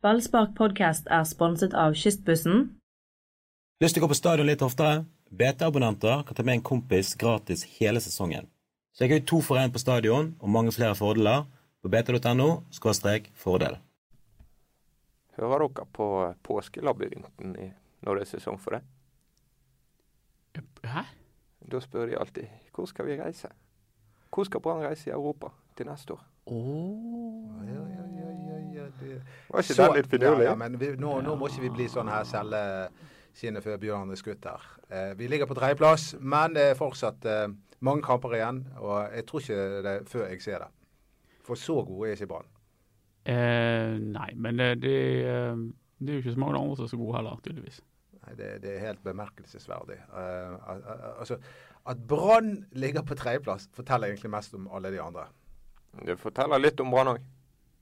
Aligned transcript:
Ballspark 0.00 0.54
podcast 0.56 1.08
er 1.12 1.24
sponset 1.28 1.74
av 1.76 1.92
Kystbussen. 1.98 2.70
Lyst 3.84 3.96
til 3.96 4.00
å 4.02 4.06
gå 4.06 4.12
på 4.14 4.16
stadion 4.16 4.48
litt 4.48 4.62
oftere? 4.64 5.02
BT-abonnenter 5.30 6.22
kan 6.26 6.36
ta 6.38 6.44
med 6.44 6.56
en 6.58 6.64
kompis 6.66 7.12
gratis 7.20 7.66
hele 7.78 8.00
sesongen. 8.02 8.48
Så 8.96 9.04
jeg 9.04 9.12
har 9.12 9.20
jo 9.20 9.26
to 9.30 9.40
for 9.44 9.60
én 9.60 9.70
på 9.72 9.78
stadion 9.82 10.32
og 10.40 10.48
mange 10.50 10.72
flere 10.74 10.96
fordeler 10.98 11.44
på 11.82 11.92
bt.no 11.92 12.48
fordel. 13.44 13.76
Hører 15.36 15.68
dere 15.68 15.86
på 15.92 16.08
Påskelabyrinten 16.48 17.56
i- 17.60 17.72
når 18.02 18.14
det 18.14 18.22
er 18.22 18.38
sesong 18.38 18.58
for 18.58 18.70
det? 18.70 18.82
Hæ? 20.84 21.04
Da 21.70 21.80
spør 21.80 22.06
de 22.08 22.16
alltid 22.18 22.48
hvor 22.74 22.86
skal 22.88 23.06
vi 23.06 23.20
reise? 23.20 23.48
Hvor 24.32 24.44
skal 24.44 24.60
Brann 24.60 24.82
reise 24.82 25.10
i 25.10 25.12
Europa 25.12 25.48
til 25.76 25.86
neste 25.86 26.12
år? 26.12 26.24
Oh. 26.46 27.52
Ja, 27.66 27.72
ja, 27.74 28.04
ja, 28.16 28.30
ja, 28.48 28.58
ja, 28.74 28.84
det. 28.84 28.89
Var 29.00 29.62
ikke 29.64 29.74
Så- 29.74 29.86
den 29.86 29.96
litt 29.96 30.10
finurlig? 30.12 30.44
Ja, 30.44 30.50
ja, 30.50 30.54
men 30.56 30.78
vi, 30.78 30.92
nå, 30.96 31.20
nå 31.22 31.36
må 31.38 31.48
ikke 31.48 31.60
vi 31.66 31.70
bli 31.70 31.88
sånn 31.88 32.08
her 32.10 32.24
selge 32.24 32.62
skinnet 33.34 33.62
før 33.64 33.78
bjørnen 33.78 34.10
er 34.12 34.16
skutt 34.20 34.44
her. 34.44 34.60
Eh, 34.90 35.14
vi 35.14 35.28
ligger 35.28 35.46
på 35.46 35.54
tredjeplass, 35.54 36.14
men 36.20 36.54
det 36.54 36.62
er 36.70 36.74
fortsatt 36.78 37.24
eh, 37.24 37.48
mange 37.80 38.02
kamper 38.02 38.34
igjen. 38.36 38.64
Og 38.78 39.10
jeg 39.14 39.26
tror 39.26 39.40
ikke 39.40 39.82
det 39.86 39.92
er 40.00 40.04
før 40.04 40.28
jeg 40.28 40.42
ser 40.42 40.58
det. 40.64 40.68
For 41.46 41.54
så 41.54 41.78
gode 41.86 42.10
er 42.10 42.16
ikke 42.18 42.28
Brann. 42.28 42.48
Eh, 43.26 43.98
nei, 44.00 44.30
men 44.34 44.56
det, 44.60 44.80
det, 44.82 44.96
eh, 45.28 45.56
det 46.00 46.08
er 46.12 46.18
jo 46.18 46.22
ikke 46.24 46.34
så 46.36 46.42
mange 46.42 46.58
andre 46.60 46.76
som 46.76 46.84
er 46.88 46.92
så 46.94 46.98
gode 47.00 47.16
heller, 47.18 47.40
tydeligvis. 47.44 47.80
Nei, 48.20 48.34
det, 48.36 48.48
det 48.62 48.70
er 48.76 48.86
helt 48.86 49.02
bemerkelsesverdig. 49.04 49.98
Eh, 50.12 50.54
al- 50.72 50.84
altså, 51.18 51.38
at 51.90 52.00
Brann 52.08 52.66
ligger 52.72 53.02
på 53.06 53.16
tredjeplass, 53.16 53.68
forteller 53.76 54.10
egentlig 54.10 54.30
mest 54.30 54.54
om 54.54 54.68
alle 54.74 54.90
de 54.92 55.00
andre. 55.02 55.26
Det 56.06 56.18
forteller 56.20 56.60
litt 56.62 56.80
om 56.80 56.90
Brann 56.92 57.14
òg. 57.14 57.22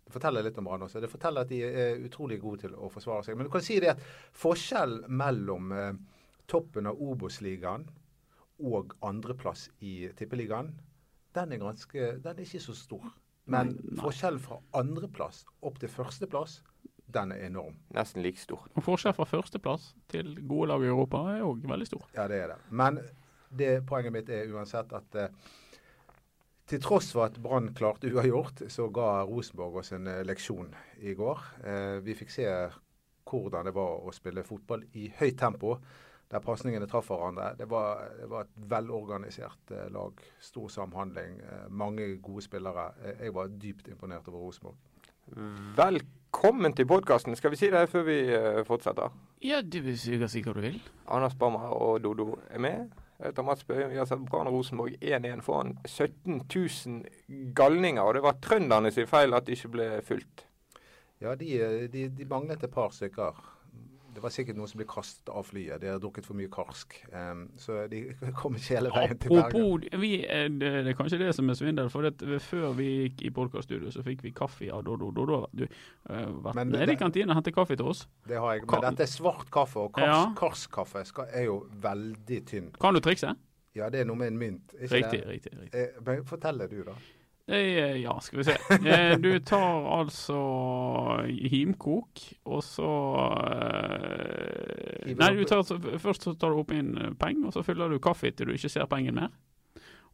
Det 0.09 0.15
forteller 0.15 0.47
litt 0.47 0.57
om 0.57 0.65
Brann 0.65 0.87
også. 0.87 1.03
Det 1.05 1.11
forteller 1.13 1.45
at 1.45 1.51
de 1.53 1.59
er 1.69 1.99
utrolig 2.01 2.39
gode 2.41 2.63
til 2.63 2.73
å 2.73 2.89
forsvare 2.89 3.27
seg. 3.27 3.37
Men 3.37 3.45
du 3.45 3.53
kan 3.53 3.65
si 3.65 3.75
det 3.85 3.91
at 3.93 4.05
forskjellen 4.41 5.05
mellom 5.21 5.75
eh, 5.77 5.91
toppen 6.49 6.89
av 6.89 6.97
Obos-ligaen 6.97 7.85
og 8.65 8.95
andreplass 9.05 9.67
i 9.85 10.09
Tippeligaen, 10.17 10.73
den 11.37 11.53
er, 11.53 11.61
ganske, 11.61 12.09
den 12.25 12.33
er 12.33 12.41
ikke 12.47 12.63
så 12.65 12.75
stor. 12.79 13.05
Men 13.53 13.75
forskjellen 14.01 14.41
fra 14.41 14.59
andreplass 14.81 15.45
opp 15.61 15.77
til 15.85 15.93
førsteplass, 15.93 16.63
den 17.13 17.37
er 17.37 17.45
enorm. 17.51 17.77
Nesten 17.93 18.25
like 18.25 18.41
stor. 18.41 18.65
Og 18.77 18.89
Forskjell 18.89 19.15
fra 19.17 19.29
førsteplass 19.29 19.91
til 20.09 20.35
gode 20.41 20.73
lag 20.73 20.89
i 20.89 20.91
Europa 20.91 21.23
er 21.35 21.45
òg 21.45 21.69
veldig 21.69 21.93
stor. 21.93 22.09
Ja, 22.17 22.25
det 22.33 22.43
er 22.47 22.55
det. 22.55 22.59
Men 22.73 23.01
det, 23.49 23.71
poenget 23.89 24.17
mitt 24.17 24.33
er 24.33 24.49
uansett 24.57 24.93
at 24.97 25.21
eh, 25.21 25.53
til 26.69 26.83
tross 26.85 27.13
for 27.15 27.29
at 27.29 27.39
Brann 27.43 27.71
klarte 27.77 28.11
uavgjort, 28.13 28.67
så 28.73 28.89
ga 28.93 29.23
Rosenborg 29.29 29.81
oss 29.81 29.95
en 29.97 30.09
eh, 30.11 30.25
leksjon 30.27 30.75
i 31.01 31.15
går. 31.17 31.47
Eh, 31.65 31.97
vi 32.05 32.17
fikk 32.19 32.35
se 32.35 32.49
hvordan 33.29 33.69
det 33.69 33.75
var 33.77 34.05
å 34.05 34.13
spille 34.17 34.45
fotball 34.45 34.85
i 34.97 35.09
høyt 35.19 35.39
tempo, 35.41 35.77
der 36.29 36.45
pasningene 36.45 36.89
traff 36.89 37.09
hverandre. 37.09 37.55
Det 37.57 37.69
var, 37.71 38.05
det 38.19 38.29
var 38.29 38.45
et 38.45 38.69
velorganisert 38.69 39.73
eh, 39.73 39.89
lag. 39.95 40.21
Stor 40.45 40.69
samhandling. 40.73 41.41
Eh, 41.41 41.65
mange 41.71 42.11
gode 42.25 42.45
spillere. 42.45 42.91
Eh, 43.03 43.25
jeg 43.27 43.37
var 43.37 43.53
dypt 43.65 43.89
imponert 43.89 44.29
over 44.29 44.45
Rosenborg. 44.45 44.77
Velkommen 45.77 46.73
til 46.77 46.89
podkasten. 46.89 47.37
Skal 47.37 47.53
vi 47.53 47.61
si 47.61 47.73
det 47.73 47.89
før 47.93 48.05
vi 48.09 48.21
eh, 48.33 48.63
fortsetter? 48.69 49.13
Ja, 49.45 49.61
du 49.65 49.81
vil 49.85 49.97
si 50.01 50.17
hva 50.17 50.29
du 50.29 50.65
vil. 50.65 50.81
Anders 51.09 51.37
Bammer 51.39 51.73
og 51.77 52.03
Dodo 52.05 52.35
er 52.51 52.61
med. 52.61 52.89
Jeg 53.19 53.33
heter 53.33 53.43
Mats 53.43 53.65
Bøhum. 53.67 53.91
Vi 53.91 53.99
har 53.99 54.07
sett 54.07 54.21
Brann 54.31 54.49
Rosenborg 54.49 54.95
1-1 55.03 55.41
foran 55.43 55.73
17 55.85 56.45
000 56.55 57.53
galninger. 57.55 58.03
Og 58.03 58.15
det 58.15 58.23
var 58.23 58.39
trønderne 58.43 58.93
sin 58.95 59.09
feil 59.11 59.35
at 59.35 59.47
det 59.47 59.57
ikke 59.59 59.71
ble 59.75 59.87
fulgt. 60.07 60.45
Ja, 61.19 61.35
de, 61.35 61.49
eh, 61.59 61.89
de, 61.91 62.05
de 62.15 62.27
manglet 62.31 62.63
et 62.63 62.71
par 62.71 62.95
stykker. 62.95 63.41
Det 64.15 64.23
var 64.23 64.33
sikkert 64.35 64.57
noen 64.59 64.71
som 64.71 64.81
ble 64.81 64.87
kastet 64.89 65.31
av 65.31 65.45
flyet. 65.47 65.81
De 65.83 65.91
hadde 65.91 66.03
drukket 66.03 66.27
for 66.27 66.39
mye 66.39 66.51
karsk. 66.53 66.97
Um, 67.13 67.45
så 67.61 67.85
de 67.93 68.01
kom 68.41 68.57
ikke 68.59 68.79
hele 68.79 68.93
veien 68.95 69.19
til 69.21 69.35
Bergen. 69.35 69.45
Apropos, 69.45 70.01
vi, 70.03 70.13
eh, 70.25 70.47
det, 70.51 70.71
er 70.81 70.97
kanskje 70.99 71.21
det 71.23 71.33
som 71.37 71.51
er 71.53 71.59
svindel. 71.59 71.91
For 71.93 72.09
det, 72.09 72.41
før 72.43 72.73
vi 72.79 72.89
gikk 73.05 73.27
i 73.29 73.33
podkaststudio, 73.37 73.93
så 73.95 74.05
fikk 74.07 74.25
vi 74.27 74.33
kaffe 74.37 74.71
av 74.75 74.85
Dodo. 74.89 75.11
Dodo 75.15 75.43
har 75.43 75.53
du 75.53 75.67
uh, 75.69 76.25
vært 76.49 76.63
nede 76.73 76.97
i 76.97 77.01
kantina 77.01 77.35
og 77.35 77.43
hentet 77.43 77.57
kaffe 77.57 77.77
til 77.79 77.93
oss. 77.93 78.07
Det 78.29 78.41
har 78.41 78.57
jeg. 78.57 78.65
Men 78.71 78.89
dette 78.89 79.07
er 79.07 79.13
svart 79.13 79.53
kaffe, 79.55 79.85
og 79.87 79.93
kars, 79.99 80.09
Ja. 80.09 80.25
karskaffe 80.39 81.05
skal, 81.09 81.29
er 81.33 81.51
jo 81.51 81.61
veldig 81.85 82.41
tynn. 82.49 82.73
Kan 82.81 82.97
du 82.97 83.05
trikse? 83.05 83.37
Ja, 83.77 83.91
det 83.93 84.03
er 84.03 84.09
noe 84.09 84.19
med 84.19 84.33
en 84.33 84.39
mynt. 84.41 84.75
Ikke 84.75 84.97
Riktig, 84.97 85.21
det? 85.21 85.29
riktig. 85.29 85.53
riktig. 85.61 85.87
Eh, 86.09 86.23
Fortell 86.27 86.59
det 86.65 86.71
du, 86.73 86.81
da. 86.87 86.97
Eh, 87.49 87.97
ja, 88.03 88.13
skal 88.21 88.39
vi 88.39 88.45
se. 88.45 88.57
Eh, 88.85 89.15
du 89.19 89.31
tar 89.41 89.87
altså 89.99 90.37
himkok, 91.49 92.21
og 92.45 92.61
så 92.63 92.89
eh, 93.79 95.15
Nei, 95.17 95.31
du 95.35 95.45
tar, 95.49 95.63
så- 95.65 95.79
først 95.99 96.23
så 96.29 96.35
tar 96.39 96.51
du 96.53 96.59
opp 96.61 96.73
inn 96.73 97.17
peng, 97.19 97.45
og 97.47 97.53
så 97.55 97.63
fyller 97.65 97.89
du 97.89 97.99
kaffe 97.99 98.31
til 98.37 98.47
du 98.47 98.53
ikke 98.53 98.69
ser 98.71 98.87
pengen 98.87 99.15
mer. 99.15 99.31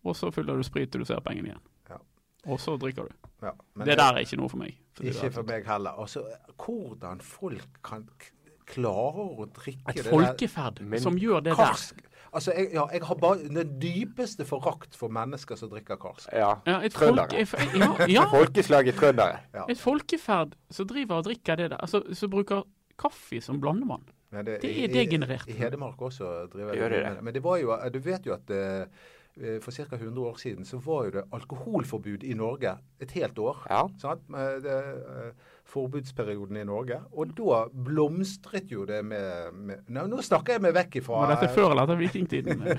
Og 0.05 0.15
så 0.17 0.31
fyller 0.33 0.57
du 0.57 0.63
sprit 0.63 0.91
til 0.93 1.01
du 1.01 1.09
ser 1.09 1.21
pengen 1.25 1.47
igjen. 1.49 1.61
Ja. 1.91 1.99
Og 2.47 2.61
så 2.61 2.77
drikker 2.79 3.09
du. 3.09 3.15
Ja, 3.43 3.53
men 3.75 3.87
det 3.89 3.97
der 3.99 4.15
er 4.15 4.23
ikke 4.25 4.37
noe 4.39 4.49
for 4.53 4.59
meg. 4.61 4.77
for 4.95 5.03
det 5.03 5.15
Ikke 5.17 5.31
for 5.33 5.43
meg 5.49 5.67
heller. 5.67 5.91
Altså, 5.99 6.23
hvordan 6.57 7.21
folk 7.21 7.67
kan 7.83 8.07
klarer 8.09 8.31
klare 8.67 9.25
å 9.37 9.45
drikke 9.53 9.91
Et 9.91 9.97
det 9.97 10.05
folkeferd 10.09 10.79
som 11.01 11.17
gjør 11.19 11.43
det 11.45 11.55
karsk. 11.57 11.97
der. 11.97 12.11
Altså, 12.35 12.53
jeg, 12.57 12.69
ja, 12.75 12.85
jeg 12.93 13.03
har 13.09 13.15
bare 13.23 13.49
den 13.49 13.75
dypeste 13.83 14.45
forakt 14.49 14.97
for 14.99 15.09
mennesker 15.15 15.57
som 15.61 15.71
drikker 15.71 15.97
karsk. 16.03 16.29
Ja. 16.33 16.55
Ja, 16.67 16.81
et, 16.85 16.93
Trøndere. 16.97 17.47
Folke, 17.47 18.09
ja, 18.13 18.25
Folkeslaget 18.37 18.95
trøndere. 18.99 19.39
Ja. 19.55 19.65
et 19.71 19.79
folkeferd 19.81 20.57
som 20.71 20.89
driver 20.91 21.21
og 21.23 21.25
drikker 21.29 21.57
det 21.61 21.71
der. 21.71 21.77
Altså, 21.81 22.03
som 22.13 22.31
bruker 22.31 22.65
kaffe 22.99 23.41
som 23.43 23.61
blandevann. 23.63 24.05
Men 24.35 24.47
Det 24.47 24.65
er 24.65 24.89
degenerert. 24.91 25.47
I, 25.49 25.55
I 25.55 25.61
Hedmark 25.63 26.03
også 26.03 26.47
driver 26.53 26.75
Gjør 26.75 26.89
de 26.89 26.97
de 26.97 27.03
det? 27.05 27.17
det. 27.17 27.25
Men 27.25 27.35
det 27.35 27.43
var 27.45 27.57
jo, 27.63 27.75
du 27.95 27.99
vet 28.03 28.27
jo 28.27 28.35
at 28.35 28.51
eh, 28.51 29.61
for 29.63 29.71
ca. 29.75 29.97
100 29.97 30.19
år 30.27 30.37
siden 30.43 30.65
så 30.67 30.79
var 30.83 31.05
jo 31.05 31.11
det 31.11 31.25
alkoholforbud 31.33 32.23
i 32.27 32.35
Norge 32.35 32.77
et 33.01 33.11
helt 33.11 33.39
år. 33.39 33.67
Ja. 33.71 33.83
Sant? 34.03 34.27
Det, 34.63 34.75
eh, 34.75 35.31
forbudsperioden 35.75 36.61
i 36.61 36.65
Norge. 36.69 37.01
Og 37.19 37.35
da 37.37 37.61
blomstret 37.87 38.71
jo 38.73 38.87
det 38.89 39.01
med, 39.07 39.55
med 39.55 39.91
Nå, 39.93 40.07
nå 40.11 40.23
snakker 40.25 40.57
jeg 40.57 40.65
meg 40.65 40.77
vekk 40.77 41.01
ifra 41.03 41.25
Var 41.25 41.35
dette 41.35 41.51
før 41.57 41.75
eller 41.75 41.89
etter 41.89 42.03
vikingtiden? 42.05 42.65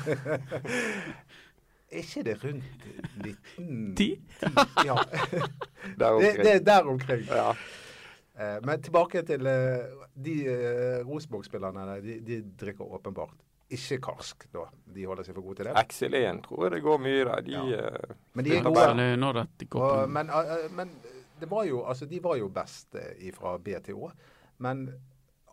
Er 1.96 2.02
ikke 2.02 2.24
det 2.26 2.34
rundt 2.42 2.86
1910? 3.24 4.08
Ja. 4.84 4.96
Der 6.00 6.00
det, 6.00 6.10
omkring. 6.12 6.44
det 6.44 6.54
er 6.56 6.64
der 6.66 6.88
omkring. 6.92 7.22
Ja. 7.30 7.52
Eh, 8.36 8.58
men 8.66 8.82
tilbake 8.84 9.22
til 9.24 9.46
eh, 9.48 9.86
de 10.26 10.34
uh, 10.50 11.08
Rosenborg-spillerne. 11.08 11.86
De, 12.04 12.18
de 12.26 12.40
drikker 12.60 12.90
åpenbart 12.98 13.38
ikke 13.76 13.98
karsk, 14.04 14.46
da. 14.54 14.66
De 14.96 15.06
holder 15.10 15.26
seg 15.26 15.38
for 15.38 15.46
gode 15.46 15.62
til 15.62 15.70
det. 15.70 15.76
XL1 15.90 16.42
tror 16.46 16.66
jeg 16.68 16.74
det 16.76 16.82
går 16.86 17.00
mye 17.02 17.22
i. 17.22 17.24
De 17.48 17.56
Ja. 17.56 17.64
eh, 17.80 18.16
Men 18.34 18.46
de 18.46 18.58
er 18.58 18.64
gode. 18.66 18.84
Eller 18.92 19.16
når 19.18 19.40
dette 19.40 19.66
går 19.66 19.86
Og, 19.86 20.10
men, 20.10 20.30
eh, 20.30 20.68
men 20.72 20.92
det 21.40 21.50
var 21.52 21.66
jo, 21.68 21.84
altså, 21.84 22.08
de 22.10 22.22
var 22.24 22.40
jo 22.40 22.50
best 22.54 22.96
eh, 23.00 23.32
fra 23.36 23.58
B 23.62 23.76
til 23.84 24.00
Å. 24.00 24.12
Men 24.64 24.88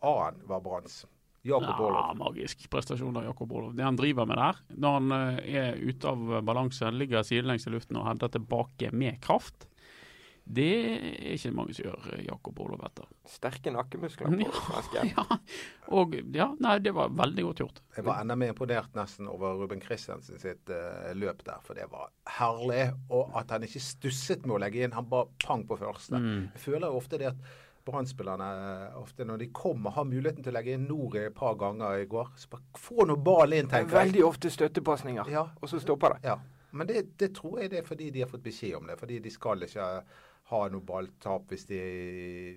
A-en 0.03 0.41
var 0.49 0.63
Branns. 0.65 1.03
Jakob 1.43 1.81
Ja, 1.81 2.13
magisk 2.15 2.69
prestasjon 2.71 3.17
av 3.19 3.25
Jakob 3.27 3.53
Olof. 3.53 3.73
Det 3.75 3.83
han 3.83 3.99
driver 3.99 4.29
med 4.31 4.39
der, 4.39 4.61
når 4.79 4.93
han 4.99 5.15
eh, 5.17 5.41
er 5.59 5.81
ute 5.83 6.13
av 6.13 6.37
balanse, 6.47 6.91
ligger 6.95 7.27
sidelengs 7.27 7.67
i 7.67 7.75
luften 7.75 7.99
og 7.99 8.07
hender 8.07 8.31
tilbake 8.31 8.93
med 8.95 9.19
kraft, 9.25 9.67
det 10.45 10.69
er 10.75 11.37
ikke 11.37 11.53
mange 11.55 11.75
som 11.77 11.87
gjør 11.87 12.07
eh, 12.17 12.25
Jakob 12.27 12.59
Olof 12.65 12.83
etter. 12.89 13.07
sterke 13.31 13.71
nakkemuskler 13.73 14.33
på 14.35 14.51
Ja, 14.97 15.05
ja. 15.07 15.25
Og 15.95 16.17
ja, 16.35 16.49
nei, 16.61 16.77
det 16.83 16.93
var 16.97 17.13
veldig 17.15 17.45
godt 17.47 17.63
gjort. 17.63 17.83
Jeg 17.97 18.05
var 18.09 18.21
enda 18.21 18.37
mer 18.37 18.51
imponert 18.53 18.95
nesten 18.99 19.31
over 19.31 19.55
Ruben 19.61 19.81
Christensen 19.83 20.41
sitt 20.43 20.69
uh, 20.75 21.13
løp 21.15 21.45
der, 21.47 21.63
for 21.63 21.79
det 21.79 21.87
var 21.93 22.11
herlig. 22.39 22.89
Og 23.15 23.31
at 23.39 23.55
han 23.55 23.63
ikke 23.69 23.83
stusset 23.83 24.47
med 24.47 24.57
å 24.59 24.63
legge 24.65 24.83
inn. 24.83 24.97
Han 24.99 25.07
bare 25.09 25.31
pang 25.45 25.63
på 25.69 25.79
første. 25.81 26.19
Mm. 26.19 26.49
Jeg 26.57 26.65
føler 26.67 26.89
jo 26.91 26.99
ofte 27.03 27.23
det 27.23 27.31
at 27.31 27.53
Brann-spillerne 27.87 28.49
eh, 28.89 28.99
ofte 29.01 29.25
når 29.27 29.41
de 29.43 29.49
kommer, 29.55 29.91
har 29.97 30.05
muligheten 30.07 30.45
til 30.45 30.53
å 30.53 30.57
legge 30.59 30.77
inn 30.77 30.85
Nori 30.87 31.25
et 31.27 31.35
par 31.35 31.57
ganger 31.59 32.03
i 32.03 32.09
går. 32.11 32.29
Så 32.39 32.51
bare 32.53 32.83
få 32.83 33.07
noe 33.11 33.19
ballen 33.19 33.63
inn, 33.65 33.71
tenker 33.71 33.97
jeg. 33.97 34.11
Veldig 34.11 34.27
ofte 34.29 34.53
støttepasninger, 34.55 35.31
Ja. 35.33 35.49
og 35.61 35.71
så 35.71 35.81
stopper 35.83 36.15
det. 36.15 36.29
Ja, 36.31 36.37
men 36.73 36.87
det, 36.89 37.03
det 37.19 37.33
tror 37.37 37.59
jeg 37.61 37.73
det 37.73 37.83
er 37.83 37.89
fordi 37.89 38.11
de 38.15 38.23
har 38.23 38.31
fått 38.31 38.45
beskjed 38.45 38.79
om 38.79 38.87
det. 38.87 38.99
Fordi 39.01 39.19
de 39.25 39.33
skal 39.35 39.67
ikke 39.67 39.89
ha 40.53 40.63
noe 40.73 40.85
balltap 40.87 41.51
hvis 41.51 41.67
de 41.71 41.81
er 41.81 41.99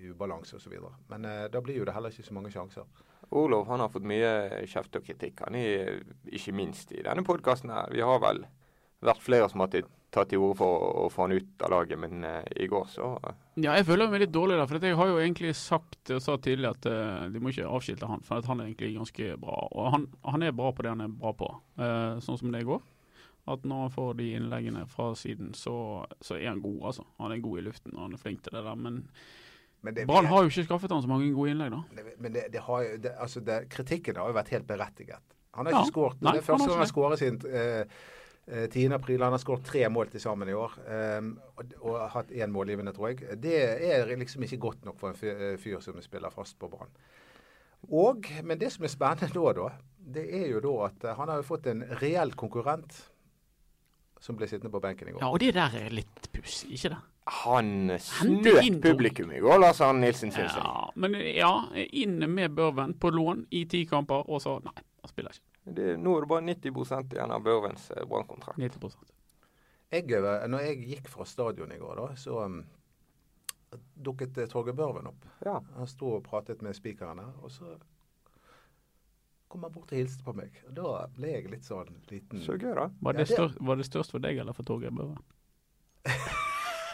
i 0.06 0.12
ubalanse 0.12 0.58
osv. 0.60 0.76
Men 1.10 1.26
eh, 1.28 1.46
da 1.52 1.62
blir 1.64 1.80
jo 1.80 1.88
det 1.88 1.96
heller 1.96 2.14
ikke 2.14 2.28
så 2.28 2.36
mange 2.36 2.52
sjanser. 2.54 2.86
Olof 3.36 3.66
han 3.72 3.82
har 3.82 3.90
fått 3.90 4.06
mye 4.06 4.62
kjeft 4.70 4.96
og 4.98 5.06
kritikk. 5.06 5.42
Han 5.48 5.58
er 5.58 6.04
ikke 6.30 6.54
minst 6.54 6.92
i 6.94 7.02
denne 7.02 7.26
podkasten. 7.26 7.72
Vi 7.90 8.04
har 8.04 8.22
vel 8.22 8.44
vært 9.04 9.22
flere 9.24 9.48
som 9.50 9.64
har 9.64 9.72
tatt 10.14 10.30
til 10.30 10.40
orde 10.40 10.58
for 10.60 10.86
å, 11.04 11.06
få 11.12 11.26
han 11.26 11.36
ut 11.36 11.64
av 11.66 11.72
laget, 11.74 11.98
men 12.00 12.24
eh, 12.24 12.42
i 12.64 12.68
går 12.70 12.86
så 12.92 13.10
Ja, 13.58 13.74
jeg 13.76 13.86
føler 13.88 14.10
meg 14.12 14.24
litt 14.24 14.34
dårlig 14.34 14.58
der, 14.58 14.68
for 14.70 14.88
jeg 14.88 14.98
har 14.98 15.10
jo 15.10 15.20
egentlig 15.20 15.54
sagt 15.58 16.12
og 16.14 16.22
sa 16.24 16.36
tidlig 16.40 16.70
at 16.70 16.88
eh, 16.90 17.26
de 17.32 17.42
må 17.42 17.52
ikke 17.52 17.68
avskilte 17.68 18.08
han, 18.10 18.24
for 18.26 18.40
at 18.40 18.48
han 18.50 18.62
er 18.62 18.70
egentlig 18.70 18.94
ganske 18.96 19.36
bra. 19.42 19.56
Og 19.72 19.90
han, 19.94 20.06
han 20.24 20.46
er 20.46 20.56
bra 20.56 20.72
på 20.72 20.86
det 20.86 20.94
han 20.94 21.04
er 21.04 21.16
bra 21.22 21.34
på, 21.36 21.50
eh, 21.80 22.22
sånn 22.24 22.40
som 22.40 22.54
det 22.54 22.64
går. 22.68 22.84
At 23.48 23.62
når 23.64 23.80
han 23.86 23.90
får 23.94 24.14
de 24.18 24.24
innleggene 24.34 24.86
fra 24.90 25.12
siden, 25.14 25.52
så, 25.54 26.04
så 26.20 26.34
er 26.34 26.48
han 26.48 26.60
god, 26.64 26.80
altså. 26.90 27.04
Han 27.20 27.32
er 27.32 27.38
god 27.44 27.58
i 27.60 27.66
luften, 27.68 27.92
og 27.94 28.02
han 28.08 28.12
er 28.16 28.18
flink 28.18 28.42
til 28.42 28.52
det 28.56 28.64
der. 28.64 28.74
Men 28.74 29.08
Men 29.82 29.94
det- 29.94 30.06
Brann 30.08 30.26
har 30.26 30.42
jo 30.42 30.48
ikke 30.50 30.64
skaffet 30.66 30.90
han 30.90 31.02
så 31.02 31.08
mange 31.08 31.32
gode 31.34 31.50
innlegg, 31.52 31.70
da. 31.70 31.82
Det- 31.94 32.18
Men 32.20 32.32
det, 32.32 32.44
det 32.52 32.60
har, 32.60 32.82
altså 33.20 33.40
kritikken 33.70 34.16
har 34.16 34.26
jo 34.28 34.34
vært 34.34 34.48
helt 34.48 34.66
berettiget. 34.66 35.20
Han 35.54 35.66
har 35.66 35.72
Ja. 35.72 35.78
ikke 35.84 35.92
skåret. 35.92 36.20
Det 36.20 36.34
er 36.36 36.40
første 36.42 36.66
gang 36.68 36.78
han 36.78 36.86
skårer 36.90 37.16
siden 37.16 37.40
eh, 37.46 37.84
eh, 38.48 38.66
10. 38.68 38.92
april. 38.92 39.22
Han 39.22 39.32
har 39.32 39.38
skåret 39.38 39.64
tre 39.64 39.88
mål 39.88 40.10
til 40.10 40.20
sammen 40.20 40.48
i 40.48 40.52
år. 40.52 40.72
eh, 40.86 41.20
og, 41.56 41.64
og 41.82 42.10
hatt 42.10 42.28
én 42.30 42.50
målgivende, 42.50 42.92
tror 42.92 43.08
jeg. 43.14 43.40
Det 43.40 43.54
er 43.94 44.16
liksom 44.16 44.42
ikke 44.42 44.58
godt 44.58 44.84
nok 44.84 44.98
for 44.98 45.08
en 45.08 45.14
fyr, 45.14 45.52
eh, 45.52 45.56
fyr 45.56 45.80
som 45.80 46.00
spiller 46.02 46.30
fast 46.30 46.58
på 46.58 46.68
Brann. 46.68 46.90
Og, 47.92 48.26
Men 48.42 48.58
det 48.58 48.72
som 48.72 48.84
er 48.84 48.88
spennende 48.88 49.30
nå, 49.34 49.52
da, 49.54 49.68
det 49.98 50.26
er 50.34 50.48
jo 50.50 50.60
da 50.60 50.86
at 50.86 51.04
eh, 51.04 51.14
han 51.14 51.28
har 51.28 51.36
jo 51.36 51.42
fått 51.42 51.66
en 51.70 51.84
reell 52.02 52.32
konkurrent 52.34 53.04
som 54.20 54.36
ble 54.38 54.48
sittende 54.48 54.72
på 54.72 54.80
benken 54.80 55.10
i 55.10 55.14
går. 55.14 55.22
Ja, 55.22 55.28
og 55.32 55.40
det 55.42 55.52
der 55.56 55.74
er 55.78 55.92
litt 55.94 56.28
pussig, 56.32 56.72
ikke 56.76 56.94
det? 56.94 57.02
Han 57.42 57.90
snøt 57.98 58.78
publikum 58.82 59.32
i 59.34 59.40
går, 59.42 59.58
Lars 59.58 59.80
Arne 59.82 60.04
Nilsen, 60.04 60.30
syns 60.30 60.54
jeg. 60.54 60.62
Ja, 60.62 60.84
men 60.94 61.16
ja, 61.18 61.50
inn 61.74 62.20
med 62.30 62.54
Børven 62.54 62.94
på 63.02 63.10
lån 63.10 63.48
i 63.50 63.64
ti 63.70 63.82
kamper, 63.90 64.28
og 64.30 64.42
så 64.44 64.60
Nei, 64.62 64.76
han 65.02 65.10
spiller 65.10 65.34
ikke. 65.34 65.46
Det, 65.66 65.96
nå 65.98 66.12
er 66.14 66.22
det 66.22 66.30
bare 66.30 66.46
90 66.46 67.16
igjen 67.16 67.34
av 67.34 67.42
Børvens 67.42 67.90
eh, 67.90 68.06
brannkontrakt. 68.06 68.60
90 68.62 68.94
Jeg, 69.90 70.06
eh, 70.14 70.46
når 70.46 70.68
jeg 70.68 70.84
gikk 70.92 71.10
fra 71.10 71.26
stadion 71.26 71.72
i 71.74 71.80
går, 71.80 71.98
da, 71.98 72.06
så 72.14 72.44
um, 72.46 72.60
dukket 73.74 74.38
Torgeir 74.52 74.78
Børven 74.78 75.10
opp. 75.10 75.26
Ja. 75.42 75.58
Han 75.74 75.90
sto 75.90 76.14
og 76.20 76.24
pratet 76.28 76.62
med 76.62 76.78
spikerne, 76.78 77.26
og 77.42 77.50
så 77.50 77.74
kom 79.48 79.62
han 79.62 79.72
bort 79.72 79.92
og 79.92 79.98
hilste 79.98 80.24
på 80.26 80.34
meg. 80.36 80.50
Og 80.68 80.74
Da 80.76 81.06
ble 81.16 81.32
jeg 81.36 81.50
litt 81.52 81.64
sånn 81.66 81.92
liten 82.10 82.42
Så 82.44 82.56
gøy, 82.58 82.72
da. 82.74 82.88
Var 83.02 83.12
det, 83.20 83.28
størst, 83.30 83.60
var 83.60 83.76
det 83.80 83.86
størst 83.88 84.10
for 84.16 84.24
deg 84.24 84.38
eller 84.42 84.56
for 84.56 84.66
Torgeir? 84.66 84.92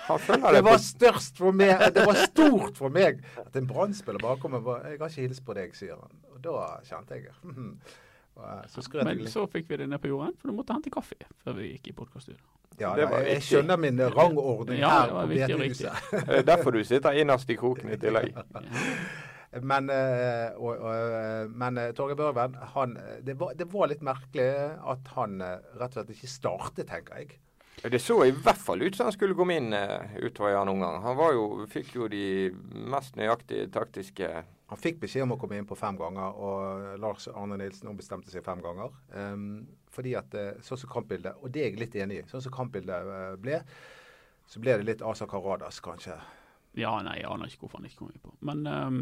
Han 0.08 0.18
Det 0.54 0.64
var 0.66 0.78
størst 0.82 1.38
for 1.38 1.54
meg, 1.54 1.78
det 1.94 2.04
var 2.06 2.18
stort 2.26 2.76
for 2.76 2.90
meg 2.90 3.20
at 3.38 3.54
en 3.56 3.68
brannspiller 3.70 4.18
bare 4.22 4.36
kommer 4.42 4.58
og 4.58 4.80
'Jeg 4.82 4.98
har 4.98 5.08
ikke 5.08 5.20
hilst 5.28 5.44
på 5.46 5.54
deg', 5.54 5.76
sier 5.76 5.94
han. 5.94 6.10
Og 6.34 6.42
da 6.42 6.80
kjente 6.84 7.14
jeg. 7.14 7.30
Eh, 8.32 8.62
Så 8.68 8.80
Men 9.04 9.26
så 9.28 9.46
fikk 9.46 9.68
vi 9.68 9.76
det 9.76 9.88
ned 9.88 9.98
på 10.00 10.08
jorden, 10.08 10.32
for 10.40 10.48
du 10.48 10.54
måtte 10.56 10.72
hente 10.72 10.90
kaffe 10.90 11.18
før 11.44 11.52
vi 11.52 11.66
gikk 11.74 11.88
i 11.88 11.92
podkaststudio. 11.92 12.40
Ja, 12.80 12.94
det 12.96 13.04
da, 13.04 13.10
var 13.10 13.18
jeg, 13.20 13.36
viktig. 13.36 13.42
skjønner 13.42 13.76
min 13.76 14.00
rangordning 14.00 14.78
Ja, 14.80 14.88
her 14.88 15.06
det 15.06 15.14
var 15.14 15.26
på 15.26 15.32
BT-huset. 15.60 15.92
Det 16.26 16.38
er 16.38 16.42
derfor 16.42 16.70
du 16.70 16.84
sitter 16.84 17.12
innerst 17.12 17.50
i 17.50 17.56
kroken 17.56 17.92
i 17.92 17.96
tillegg. 18.00 18.32
Men, 19.60 19.90
eh, 19.92 21.92
Torgeir 21.92 22.16
Børven, 22.16 22.54
han, 22.74 22.96
det, 23.20 23.34
var, 23.40 23.52
det 23.54 23.68
var 23.68 23.90
litt 23.90 24.04
merkelig 24.04 24.48
at 24.88 25.12
han 25.16 25.42
rett 25.42 25.92
og 25.92 25.98
slett 25.98 26.12
ikke 26.14 26.30
startet, 26.30 26.88
tenker 26.88 27.20
jeg. 27.20 27.36
Det 27.82 27.98
så 28.00 28.16
i 28.24 28.32
hvert 28.32 28.60
fall 28.60 28.84
ut 28.84 28.96
som 28.96 29.08
han 29.08 29.14
skulle 29.14 29.36
komme 29.36 29.56
inn 29.58 29.74
uh, 29.74 30.06
utover 30.22 30.52
i 30.52 30.56
annen 30.56 30.76
omgang. 30.76 31.00
Han 31.02 31.16
var 31.18 31.32
jo, 31.34 31.44
fikk 31.68 31.96
jo 31.96 32.08
de 32.08 32.52
mest 32.92 33.16
nøyaktige 33.18 33.68
taktiske 33.74 34.28
Han 34.72 34.80
fikk 34.80 35.02
beskjed 35.02 35.26
om 35.26 35.34
å 35.34 35.40
komme 35.40 35.58
inn 35.58 35.68
på 35.68 35.76
fem 35.76 35.98
ganger, 36.00 36.32
og 36.32 37.00
Lars 37.02 37.26
Arne 37.28 37.58
Nilsen 37.60 37.90
ombestemte 37.90 38.32
seg 38.32 38.44
fem 38.46 38.62
ganger. 38.64 38.94
Um, 39.12 39.66
fordi 39.92 40.14
at 40.16 40.32
sånn 40.64 40.80
som 40.80 40.92
kampbildet, 40.94 41.42
og 41.42 41.52
det 41.52 41.60
er 41.60 41.68
jeg 41.68 41.82
litt 41.82 41.96
enig 42.00 42.22
i, 42.22 42.28
sånn 42.30 42.40
som 42.40 42.54
kampbildet 42.54 43.36
ble, 43.42 43.58
så 44.48 44.62
ble 44.62 44.78
det 44.78 44.88
litt 44.88 45.04
Asa 45.04 45.28
Karadas, 45.28 45.82
kanskje. 45.84 46.16
Ja, 46.74 46.92
nei, 47.04 47.18
jeg 47.20 47.28
aner 47.28 47.50
ikke 47.50 47.66
hvorfor 47.66 47.82
han 47.82 47.86
ikke 47.88 47.98
kom 48.00 48.12
inn 48.14 48.20
på. 48.22 48.30
Men 48.48 48.62
um, 48.66 49.00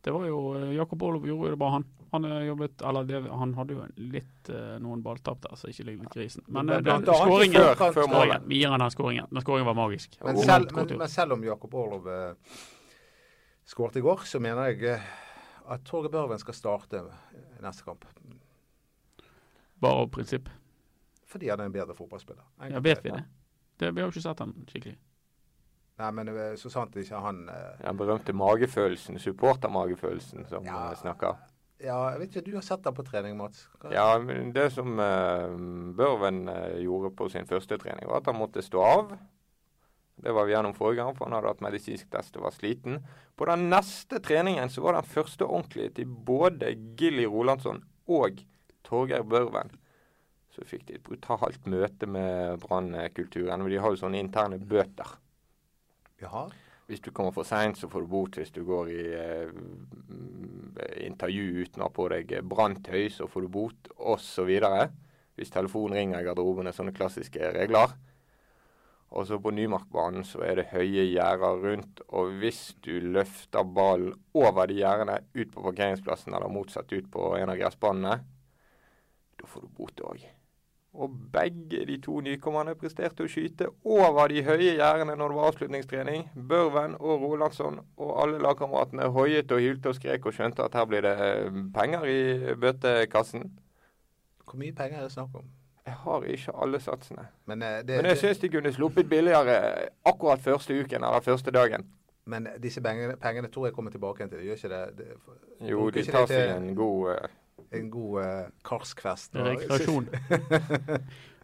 det 0.00 0.12
var 0.14 0.22
jo 0.24 0.36
eh, 0.56 0.70
Jakob 0.78 1.02
Orlov 1.04 1.26
gjorde 1.28 1.44
jo 1.44 1.50
det 1.52 1.58
bra, 1.60 1.68
han. 1.74 1.84
Han 2.14 2.24
eh, 2.24 2.38
jobbet 2.46 2.84
Eller 2.88 3.04
det, 3.04 3.18
han 3.28 3.52
hadde 3.58 3.74
jo 3.76 3.82
litt 4.14 4.48
uh, 4.48 4.78
noen 4.80 5.02
balltap 5.04 5.42
der, 5.44 5.56
så 5.60 5.68
ikke 5.68 5.84
ligg 5.90 5.98
litt 6.00 6.14
grisen. 6.16 6.46
Men 6.48 6.70
Blant 6.72 7.04
den 7.04 7.18
skåringen 7.18 7.60
før- 7.76 7.92
før 7.98 8.08
skåringen. 8.08 8.46
Vi 8.48 8.62
gir 8.62 8.72
han 8.72 8.80
den 8.80 8.94
skåringen. 8.94 9.28
Den 9.28 9.44
skåringen 9.44 9.68
var 9.68 9.76
magisk. 9.82 10.16
Men 10.24 10.40
selv, 10.40 10.72
men, 10.78 10.94
men 11.04 11.12
selv 11.12 11.36
om 11.36 11.44
Jakob 11.44 11.74
Orlov 11.84 12.08
uh, 12.08 12.64
skåret 13.68 14.00
i 14.00 14.04
går, 14.08 14.24
så 14.32 14.40
mener 14.40 14.72
jeg 14.72 14.96
uh, 14.96 15.12
at 15.76 15.84
Torgeir 15.84 16.16
Børven 16.16 16.40
skal 16.40 16.56
starte 16.56 17.04
neste 17.62 17.84
kamp. 17.86 18.08
Bare 19.82 20.00
av 20.06 20.08
prinsipp. 20.14 20.48
Fordi 21.28 21.48
han 21.52 21.60
er 21.60 21.68
en 21.68 21.72
bedre 21.76 21.94
fotballspiller. 21.96 22.44
Ja, 22.72 22.80
vet 22.80 23.04
vi 23.04 23.10
det? 23.12 23.24
det? 23.80 23.90
Vi 23.92 24.00
har 24.00 24.08
jo 24.08 24.12
ikke 24.16 24.24
sett 24.24 24.40
han 24.42 24.52
skikkelig. 24.68 24.96
Nei, 26.02 26.10
men 26.18 26.30
eh, 26.32 26.54
så 26.58 26.70
sant 26.72 26.96
ikke 26.98 27.20
han 27.22 27.44
eh, 27.52 27.82
Den 27.84 27.98
berømte 28.00 28.34
magefølelsen, 28.34 29.20
supportermagefølelsen, 29.22 30.46
som 30.50 30.64
Ja. 30.66 30.88
eh, 30.90 30.96
snakker. 30.98 31.36
Ja, 31.82 31.98
jeg 32.12 32.20
vet 32.20 32.30
ikke, 32.36 32.44
du 32.46 32.54
har 32.54 32.62
sett 32.66 32.84
ham 32.86 32.94
på 32.94 33.02
trening, 33.06 33.36
Mats? 33.38 33.64
Hva- 33.80 33.90
Ja, 33.92 34.18
men 34.22 34.52
det 34.54 34.68
som 34.72 34.92
uh, 35.02 35.48
Børven 35.98 36.44
uh, 36.48 36.76
gjorde 36.78 37.10
på 37.18 37.26
sin 37.32 37.46
første 37.48 37.78
trening, 37.82 38.06
var 38.06 38.20
at 38.20 38.26
han 38.30 38.38
måtte 38.38 38.62
stå 38.62 38.82
av. 38.86 39.16
Det 40.22 40.30
var 40.36 40.46
vi 40.46 40.52
gjennom 40.54 40.74
forrige 40.76 41.00
gang, 41.02 41.16
for 41.18 41.26
han 41.26 41.34
hadde 41.34 41.50
hatt 41.50 41.64
medisinsk 41.64 42.10
test 42.12 42.36
og 42.38 42.44
var 42.46 42.54
sliten. 42.54 43.00
På 43.34 43.48
den 43.50 43.64
neste 43.72 44.20
treningen 44.22 44.70
så 44.70 44.84
var 44.84 44.94
den 45.00 45.08
første 45.10 45.42
ordentlige 45.48 45.94
til 45.96 46.06
både 46.06 46.70
Gilly 47.00 47.24
Rolandsson 47.26 47.82
og 48.06 48.38
Torgeir 48.86 49.24
Børven. 49.26 49.72
Så 50.54 50.62
fikk 50.68 50.86
de 50.86 50.94
et 51.00 51.02
brutalt 51.02 51.66
møte 51.66 52.06
med 52.06 52.60
brannkulturen. 52.62 53.66
De 53.66 53.80
har 53.82 53.90
jo 53.90 53.98
sånne 54.04 54.20
interne 54.22 54.60
bøter. 54.60 55.16
Jaha. 56.22 56.46
Hvis 56.90 57.00
du 57.00 57.10
kommer 57.14 57.32
for 57.32 57.46
seint, 57.46 57.78
så 57.78 57.88
får 57.88 58.04
du 58.04 58.10
bot. 58.10 58.36
Hvis 58.36 58.52
du 58.54 58.62
går 58.66 58.90
i 58.92 59.02
eh, 59.16 59.52
intervju 61.06 61.62
uten 61.64 61.82
å 61.82 61.88
ha 61.88 61.92
på 61.94 62.08
deg 62.12 62.34
branntøy, 62.48 63.06
så 63.10 63.28
får 63.30 63.46
du 63.46 63.52
bot, 63.54 63.92
osv. 63.96 64.50
Hvis 65.38 65.54
telefonen 65.54 65.96
ringer 65.98 66.20
i 66.20 66.26
garderoben, 66.26 66.68
er 66.68 66.76
sånne 66.76 66.94
klassiske 66.96 67.52
regler. 67.56 67.94
Og 69.12 69.26
så 69.28 69.36
på 69.42 69.52
Nymarkbanen 69.52 70.24
så 70.24 70.40
er 70.46 70.58
det 70.58 70.70
høye 70.70 71.04
gjerder 71.10 71.58
rundt, 71.66 72.00
og 72.16 72.32
hvis 72.40 72.60
du 72.84 72.94
løfter 73.12 73.66
ballen 73.68 74.14
over 74.32 74.70
de 74.70 74.78
gjerdene 74.80 75.18
ut 75.36 75.50
på 75.52 75.64
parkeringsplassen, 75.66 76.32
eller 76.32 76.52
motsatt 76.52 76.92
ut 76.92 77.10
på 77.12 77.34
en 77.36 77.52
av 77.52 77.60
gressbanene, 77.60 78.14
da 79.36 79.50
får 79.52 79.66
du 79.66 79.74
bot 79.76 80.00
òg. 80.08 80.24
Og 80.92 81.12
begge 81.32 81.86
de 81.88 81.96
to 82.04 82.18
nykommerne 82.20 82.74
presterte 82.76 83.24
å 83.24 83.30
skyte 83.30 83.70
over 83.88 84.28
de 84.28 84.42
høye 84.44 84.74
gjerdene 84.76 85.14
når 85.16 85.32
det 85.32 85.38
var 85.38 85.48
avslutningstrening. 85.48 86.26
Børven 86.48 86.98
og 87.00 87.24
Rolandsson 87.24 87.80
og 87.96 88.12
alle 88.22 88.42
lagkameratene 88.44 89.08
hoiet 89.14 89.54
og 89.56 89.64
hylte 89.64 89.88
og 89.88 89.96
skrek 89.96 90.28
og 90.28 90.36
skjønte 90.36 90.66
at 90.66 90.76
her 90.76 90.84
blir 90.90 91.06
det 91.06 91.14
eh, 91.16 91.58
penger 91.72 92.04
i 92.04 92.20
bøtekassen. 92.60 93.48
Hvor 94.44 94.60
mye 94.60 94.76
penger 94.76 95.00
er 95.00 95.08
det 95.08 95.16
snakk 95.16 95.40
om? 95.40 95.48
Jeg 95.86 95.94
har 96.04 96.22
ikke 96.22 96.52
alle 96.62 96.80
satsene. 96.80 97.26
Men, 97.46 97.62
eh, 97.62 97.80
det, 97.88 97.96
Men 97.96 98.12
jeg 98.12 98.18
syns 98.18 98.38
de 98.38 98.52
kunne 98.52 98.72
sluppet 98.72 99.08
billigere 99.08 99.88
akkurat 100.04 100.40
første 100.40 100.76
uken 100.80 101.04
eller 101.04 101.20
første 101.20 101.50
dagen. 101.50 101.88
men 102.24 102.46
disse 102.62 102.80
pengene, 102.80 103.16
pengene 103.16 103.48
tror 103.48 103.66
jeg 103.66 103.74
kommer 103.74 103.90
tilbake 103.90 104.20
igjen 104.20 104.30
til 104.30 104.38
det. 104.38 104.44
Gjør 104.46 104.54
ikke 104.54 104.68
det? 104.68 104.98
det 104.98 105.70
Jo, 105.70 105.90
de 105.90 106.04
tar 106.04 106.26
seg 106.26 106.56
en 106.56 106.74
god 106.76 107.10
eh, 107.10 107.30
en 107.70 107.90
god 107.90 108.22
eh, 108.24 108.46
karskfest. 108.66 109.34
Rekreasjon. 109.34 110.08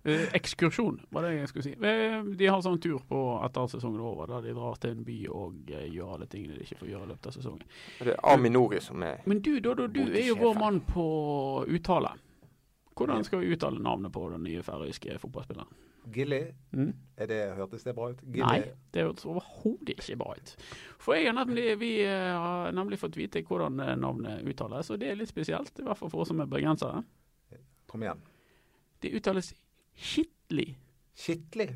Eh, 0.05 0.29
ekskursjon, 0.39 1.01
var 1.11 1.25
det 1.27 1.33
jeg 1.35 1.49
skulle 1.51 1.65
si. 1.67 1.73
Eh, 1.75 2.23
De 2.39 2.47
har 2.47 2.61
sånn 2.63 2.79
tur 2.81 3.01
på 3.09 3.19
etter 3.45 3.67
sesongen 3.69 3.99
er 3.99 4.07
over, 4.07 4.31
der 4.31 4.45
de 4.47 4.55
drar 4.57 4.79
til 4.81 4.93
en 4.95 5.03
by 5.05 5.17
og 5.35 5.73
eh, 5.75 5.89
gjør 5.91 6.13
alle 6.15 6.29
tingene 6.31 6.55
de 6.55 6.63
ikke 6.65 6.79
får 6.79 6.89
gjøre 6.93 7.09
i 7.09 7.11
løpet 7.11 7.27
av 7.27 7.35
sesongen. 7.35 7.65
Det 7.99 8.15
er 8.15 8.21
Aminori 8.33 8.79
som 8.81 9.03
er 9.03 9.27
Men 9.29 9.43
du, 9.43 9.51
Dodo, 9.61 9.89
du 9.91 10.05
er 10.07 10.29
jo 10.31 10.39
vår 10.39 10.55
mann 10.61 10.79
på 10.87 11.05
uttale. 11.67 12.15
Hvordan 12.95 13.27
skal 13.27 13.43
vi 13.43 13.51
uttale 13.57 13.83
navnet 13.83 14.15
på 14.15 14.23
den 14.31 14.47
nye 14.47 14.63
færøyske 14.65 15.19
fotballspilleren? 15.19 15.75
Gilly, 16.15 16.41
Mm? 16.73 16.93
er 17.17 17.27
det, 17.27 17.39
hørtes 17.57 17.83
det 17.85 17.95
bra 17.97 18.11
ut? 18.13 18.21
Gilly. 18.23 18.45
Nei, 18.47 18.73
det 18.95 19.03
hørtes 19.07 19.25
overhodet 19.27 19.95
ikke 19.97 20.17
bra 20.21 20.35
ut. 20.39 20.53
For 21.03 21.15
jeg 21.17 21.27
har 21.31 21.37
nemlig, 21.39 21.65
vi 21.81 21.93
eh, 22.05 22.33
har 22.37 22.73
nemlig 22.77 22.99
fått 23.01 23.17
vite 23.19 23.43
hvordan 23.47 23.81
eh, 23.81 23.95
navnet 23.99 24.45
uttales, 24.49 24.91
og 24.91 25.01
det 25.01 25.11
er 25.11 25.19
litt 25.21 25.31
spesielt. 25.33 25.73
I 25.79 25.87
hvert 25.89 25.99
fall 25.99 26.11
for 26.13 26.23
oss 26.25 26.29
som 26.33 26.41
er 26.45 26.51
bergensere. 26.51 27.03
Kom 27.89 28.03
igjen. 28.05 28.21
Det 29.03 29.15
uttales 29.17 29.53
Skittli. 29.99 30.69
Skittlig. 31.19 31.71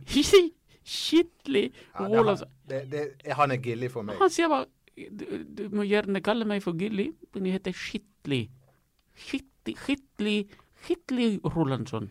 Skittli 0.84 1.62
Ja, 1.94 2.06
det, 2.08 2.18
Rolandsson. 2.18 2.48
det, 2.68 2.80
det, 2.92 3.02
han 3.38 3.50
er 3.54 3.60
Gilly 3.62 3.88
for 3.90 4.02
meg. 4.06 4.18
Han 4.20 4.30
sier 4.30 4.48
bare 4.52 4.66
du, 5.08 5.24
du 5.48 5.62
må 5.72 5.86
gjerne 5.88 6.20
kalle 6.22 6.44
meg 6.46 6.60
for 6.62 6.76
Gilly, 6.78 7.08
men 7.34 7.46
jeg 7.48 7.56
heter. 7.56 7.72
Skittli, 7.72 8.42
Skittli, 9.16 10.36
Skittli 10.84 11.28
Rolandsson. 11.44 12.10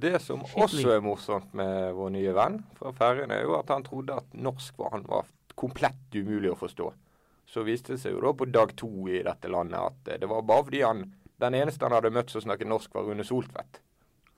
Det 0.00 0.20
som 0.24 0.44
også 0.44 0.94
er 0.94 1.02
morsomt 1.04 1.52
med 1.54 1.92
vår 1.96 2.12
nye 2.14 2.32
venn 2.36 2.60
fra 2.78 2.92
Færøyene, 2.96 3.36
er 3.36 3.44
jo 3.44 3.58
at 3.58 3.72
han 3.74 3.84
trodde 3.84 4.16
at 4.16 4.32
norsk 4.32 4.78
var, 4.80 4.94
han 4.96 5.04
var 5.08 5.28
komplett 5.58 6.16
umulig 6.16 6.52
å 6.52 6.58
forstå. 6.60 6.92
Så 7.46 7.62
viste 7.66 7.94
det 7.94 8.00
seg 8.02 8.16
jo 8.16 8.22
da 8.24 8.32
på 8.34 8.48
dag 8.50 8.72
to 8.76 8.88
i 9.12 9.20
dette 9.22 9.50
landet 9.52 9.78
at 9.78 10.18
det 10.20 10.28
var 10.28 10.42
bare 10.42 10.64
fordi 10.66 10.82
han 10.82 11.04
den 11.42 11.54
eneste 11.54 11.84
han 11.84 11.92
hadde 11.92 12.10
møtt 12.14 12.32
som 12.32 12.40
snakket 12.40 12.68
norsk, 12.70 12.94
var 12.96 13.04
Rune 13.04 13.24
Soltvedt. 13.24 13.80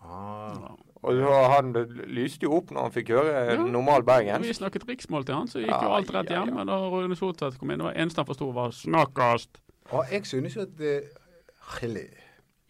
Ah. 0.03 0.75
Og 1.03 1.15
så 1.15 1.35
han 1.53 1.71
lyste 2.11 2.47
jo 2.47 2.57
opp 2.59 2.73
når 2.75 2.89
han 2.89 2.95
fikk 2.95 3.13
høre 3.15 3.43
Ja. 3.55 3.57
normal 3.63 4.03
bergensk. 4.03 4.49
vi 4.49 4.55
snakket 4.55 4.87
riksmål 4.89 5.25
til 5.27 5.35
han, 5.35 5.47
så 5.47 5.63
gikk 5.63 5.71
jo 5.71 5.95
alt 5.95 6.11
rett 6.11 6.33
hjem. 6.35 6.49
ja. 6.49 6.59
ja. 6.59 6.65
da 6.65 6.79
Rune 6.91 7.17
Soltvedt 7.17 7.59
kom 7.59 7.71
inn, 7.71 7.79
det 7.79 7.87
var 7.87 7.95
eneste 7.95 8.19
han 8.19 8.27
forsto, 8.27 8.51
var 8.55 8.75
'snakkast'. 8.75 9.63
Og 9.91 10.05
jeg 10.11 10.27
synes 10.27 10.57
jo 10.57 10.63
at 10.63 10.77
det, 10.79 11.05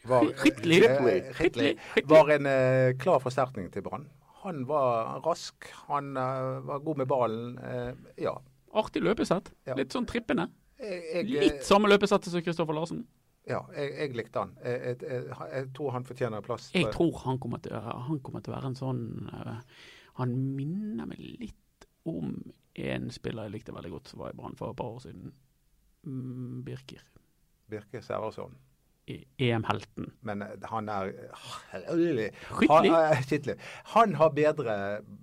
var, 0.09 0.29
Skittlig. 0.41 0.83
eh, 0.85 1.33
Skittlig. 1.37 1.73
var 2.11 2.31
en 2.35 2.47
eh, 2.51 2.93
klar 3.01 3.21
forsterkning 3.25 3.71
til 3.75 3.85
Brann. 3.87 4.09
Han 4.45 4.65
var 4.69 5.19
rask, 5.25 5.67
han 5.89 6.13
eh, 6.17 6.61
var 6.69 6.83
god 6.87 6.97
med 7.03 7.11
ballen. 7.11 7.59
eh, 7.59 7.93
ja. 8.25 8.35
Artig 8.79 9.03
løpesett. 9.03 9.53
Ja. 9.67 9.75
Litt 9.79 9.95
sånn 9.97 10.07
trippende. 10.07 10.49
Jeg, 10.79 10.99
jeg, 11.15 11.25
Litt 11.43 11.65
samme 11.67 11.89
løpesettet 11.91 12.31
som 12.31 12.43
Kristoffer 12.45 12.77
Larsen. 12.77 13.01
Ja, 13.49 13.63
jeg, 13.75 13.95
jeg 13.97 14.17
likte 14.19 14.43
han. 14.45 14.51
Jeg, 14.63 15.71
tror 15.75 15.95
han 15.97 16.05
fortjener 16.05 16.45
plass. 16.45 16.69
Jeg 16.77 16.91
tror 16.93 17.17
han 17.25 17.39
kommer 17.41 17.63
til, 17.65 17.73
han 17.81 18.21
kommer 18.21 18.45
til 18.45 18.53
å 18.53 18.59
være 18.59 18.71
en 18.75 18.77
sånn 18.79 19.01
eh, 19.33 19.81
Han 20.21 20.35
minner 20.55 21.09
meg 21.09 21.19
litt 21.41 21.89
om 22.09 22.35
en 22.79 23.09
spiller 23.11 23.49
jeg 23.49 23.57
likte 23.57 23.75
veldig 23.75 23.91
godt 23.97 24.13
som 24.13 24.21
var 24.23 24.35
i 24.35 24.37
Brann 24.39 24.55
for 24.59 24.71
et 24.71 24.79
par 24.79 24.93
år 24.93 25.01
siden. 25.03 25.33
Mm, 26.07 26.61
Birker. 26.67 27.03
Birke 27.69 28.03
Sverresson. 28.05 28.55
EM-helten. 29.39 30.11
Men 30.29 30.43
eh, 30.47 30.67
han 30.73 30.89
er 30.93 31.13
Skikkelig. 33.29 33.57
Han 33.95 34.15
har 34.21 34.35
bedre 34.37 34.75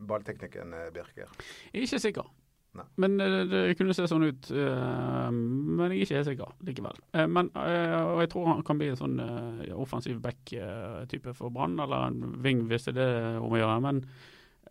ballteknikk 0.07 0.57
enn 0.63 0.73
eh, 0.77 0.89
Birker. 0.95 1.29
Jeg 1.71 1.83
er 1.83 1.87
ikke 1.87 2.01
sikker. 2.07 2.27
Nei. 2.75 2.83
Men 2.99 3.15
eh, 3.23 3.37
det 3.47 3.61
kunne 3.79 3.95
se 3.95 4.07
sånn 4.11 4.25
ut. 4.27 4.49
eh, 4.51 5.29
men 5.31 5.93
jeg 5.93 6.01
er 6.01 6.05
ikke 6.05 6.17
helt 6.19 6.29
sikker 6.31 6.55
likevel. 6.69 6.99
Eh, 7.15 7.27
men, 7.31 7.51
og 7.55 8.19
jeg 8.23 8.31
tror 8.33 8.49
han 8.51 8.63
kan 8.67 8.81
bli 8.81 8.89
en 8.91 8.99
sånn 8.99 9.19
offensiv 9.75 10.19
back-type 10.23 11.35
for 11.37 11.53
Brann, 11.55 11.77
eller 11.79 12.09
en 12.09 12.35
wing 12.43 12.65
hvis 12.71 12.89
det 12.89 12.95
er 12.97 12.99
det 12.99 13.39
om 13.39 13.55
å 13.55 13.61
gjøre. 13.61 13.79
Men 13.85 14.03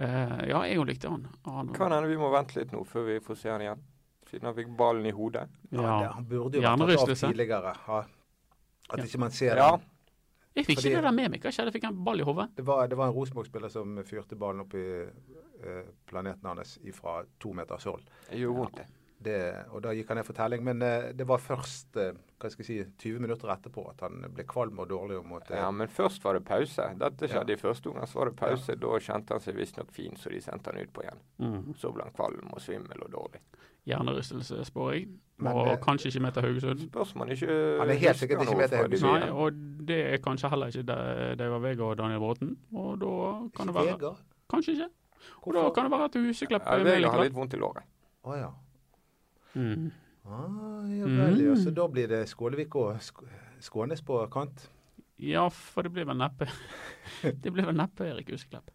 eh, 0.00 0.36
ja, 0.52 0.62
jeg 0.68 0.82
òg 0.82 0.90
likte 0.92 1.12
han. 1.14 1.26
han 1.48 1.72
Kan 1.76 1.96
hende 1.96 2.12
vi 2.12 2.20
må 2.20 2.30
vente 2.34 2.60
litt 2.60 2.74
nå 2.76 2.84
før 2.88 3.08
vi 3.12 3.20
får 3.24 3.40
se 3.40 3.52
han 3.54 3.64
igjen. 3.64 3.82
Siden 4.28 4.48
han 4.48 4.56
fikk 4.56 4.70
ballen 4.76 5.04
i 5.06 5.12
hodet. 5.14 5.48
Ja, 5.70 5.80
ja. 5.84 5.96
det, 6.00 6.12
han 6.16 6.28
burde 6.28 6.58
jo 6.58 6.64
vært 6.64 6.80
tatt 7.04 7.10
av 7.12 7.28
tidligere. 7.28 7.74
At 8.90 8.98
Ja. 8.98 9.04
ikke 9.04 9.18
man 9.18 9.30
ser 9.30 9.56
Ja, 9.56 9.70
den. 9.76 9.86
Jeg 10.54 10.66
fikk 10.66 10.78
Fordi- 10.78 10.88
ikke 10.90 11.00
det 11.00 11.04
der 11.04 11.12
med 11.12 11.30
meg. 11.30 11.40
Hva 11.42 11.50
skjedde? 11.50 11.72
Fikk 11.72 11.84
han 11.84 12.04
ball 12.04 12.20
i 12.20 12.22
hodet? 12.24 12.48
Det 12.54 12.64
var, 12.64 12.86
det 12.86 12.96
var 12.96 13.08
en 13.08 13.14
Rosenborg-spiller 13.14 13.68
som 13.70 13.96
fyrte 14.04 14.36
ballen 14.38 14.60
opp 14.60 14.74
i 14.74 14.84
eh, 15.64 15.82
planeten 16.06 16.44
hans 16.46 16.78
fra 16.92 17.24
to 17.40 17.52
meters 17.52 17.84
hold. 17.84 18.02
det 18.30 18.38
gjorde 18.38 18.56
vondt, 18.58 18.76
det. 18.76 18.86
Det, 19.24 19.66
og 19.72 19.80
da 19.82 19.88
gikk 19.94 20.08
han 20.08 20.16
ned 20.18 20.26
for 20.26 20.34
telling. 20.34 20.62
Men 20.62 20.82
eh, 20.82 21.12
det 21.16 21.26
var 21.26 21.38
først 21.38 21.96
eh, 21.96 22.12
hva 22.38 22.50
skal 22.52 22.64
jeg 22.66 22.84
si, 22.86 22.92
20 23.08 23.20
minutter 23.20 23.48
etterpå 23.48 23.88
at 23.88 24.00
han 24.04 24.20
ble 24.34 24.44
kvalm 24.44 24.78
og 24.78 24.88
dårlig. 24.90 25.16
og 25.18 25.24
måtte... 25.26 25.56
Ja, 25.56 25.70
men 25.72 25.88
først 25.88 26.22
var 26.22 26.34
det 26.34 26.44
pause. 26.44 26.90
Dette 26.98 27.26
skjedde 27.26 27.48
Ja. 27.48 27.54
i 27.56 27.56
første 27.56 27.86
omgang. 27.88 28.06
Så 28.06 28.14
var 28.20 28.26
det 28.26 28.36
pause. 28.36 28.76
Da 28.76 28.86
kjente 29.00 29.30
han 29.32 29.40
seg 29.40 29.54
visstnok 29.56 29.90
fin, 29.90 30.14
så 30.16 30.28
de 30.30 30.40
sendte 30.40 30.70
han 30.70 30.78
ut 30.82 30.92
på 30.92 31.02
igjen. 31.02 31.18
Mm. 31.40 31.74
Så 31.74 31.90
ble 31.94 32.02
han 32.04 32.12
kvalm 32.12 32.52
og 32.52 32.60
svimmel 32.60 33.00
og 33.02 33.10
dårlig. 33.10 33.40
Hjernerystelse, 33.86 34.64
spår 34.64 34.92
jeg. 34.94 35.08
Men 35.44 35.52
Og 35.52 35.80
kanskje 35.82 36.08
ikke 36.12 36.20
med 36.22 36.32
til 36.32 36.42
Haugesund. 36.46 36.78
Spørs 36.88 37.14
om 37.16 37.28
ikke 37.28 37.46
Han 37.80 37.90
er 37.90 37.94
helt 38.00 38.16
sikkert 38.16 38.42
ikke 38.44 38.56
med 38.56 38.68
til 38.68 38.78
Haugesund. 38.78 39.18
Nei, 39.20 39.30
og 39.30 39.52
det 39.88 39.98
er 40.14 40.16
kanskje 40.24 40.48
heller 40.50 40.66
ikke 40.72 40.82
Da- 40.86 41.34
David 41.34 41.60
Vega 41.66 41.82
og 41.84 41.96
Daniel 41.98 42.20
Bråten. 42.22 42.56
Og 42.72 43.00
da 43.00 43.48
kan 43.56 43.66
det 43.66 43.74
være 43.74 43.92
Vegard? 43.96 44.20
Kanskje 44.52 44.72
ikke. 44.76 44.88
Og 45.42 45.54
da 45.54 45.58
Hvorfor? 45.60 45.74
kan 45.74 45.84
det 45.84 45.90
være 45.92 46.04
at 46.04 46.14
Huseklepp 46.14 46.62
Ja, 46.66 46.76
Vega 46.84 47.10
har 47.10 47.22
litt 47.24 47.34
vondt 47.34 47.54
i 47.54 47.56
låret. 47.60 47.82
Å 48.24 48.36
ja. 48.38 48.50
Mm. 49.54 49.90
Ah, 50.24 50.86
ja 50.88 51.04
vel, 51.04 51.40
ja. 51.44 51.54
Så 51.60 51.70
da 51.74 51.86
blir 51.88 52.08
det 52.08 52.22
Skålevik 52.28 52.74
og 52.76 52.96
Sk 53.00 53.20
Skånes 53.60 54.00
på 54.04 54.22
kant. 54.30 54.68
Ja, 55.18 55.48
for 55.48 55.82
det 55.82 55.92
blir 55.92 56.04
vel 56.08 56.16
neppe 56.18 56.48
Det 57.42 57.52
blir 57.52 57.64
vel 57.68 57.76
neppe 57.76 58.06
Erik 58.08 58.30
Huseklepp. 58.32 58.70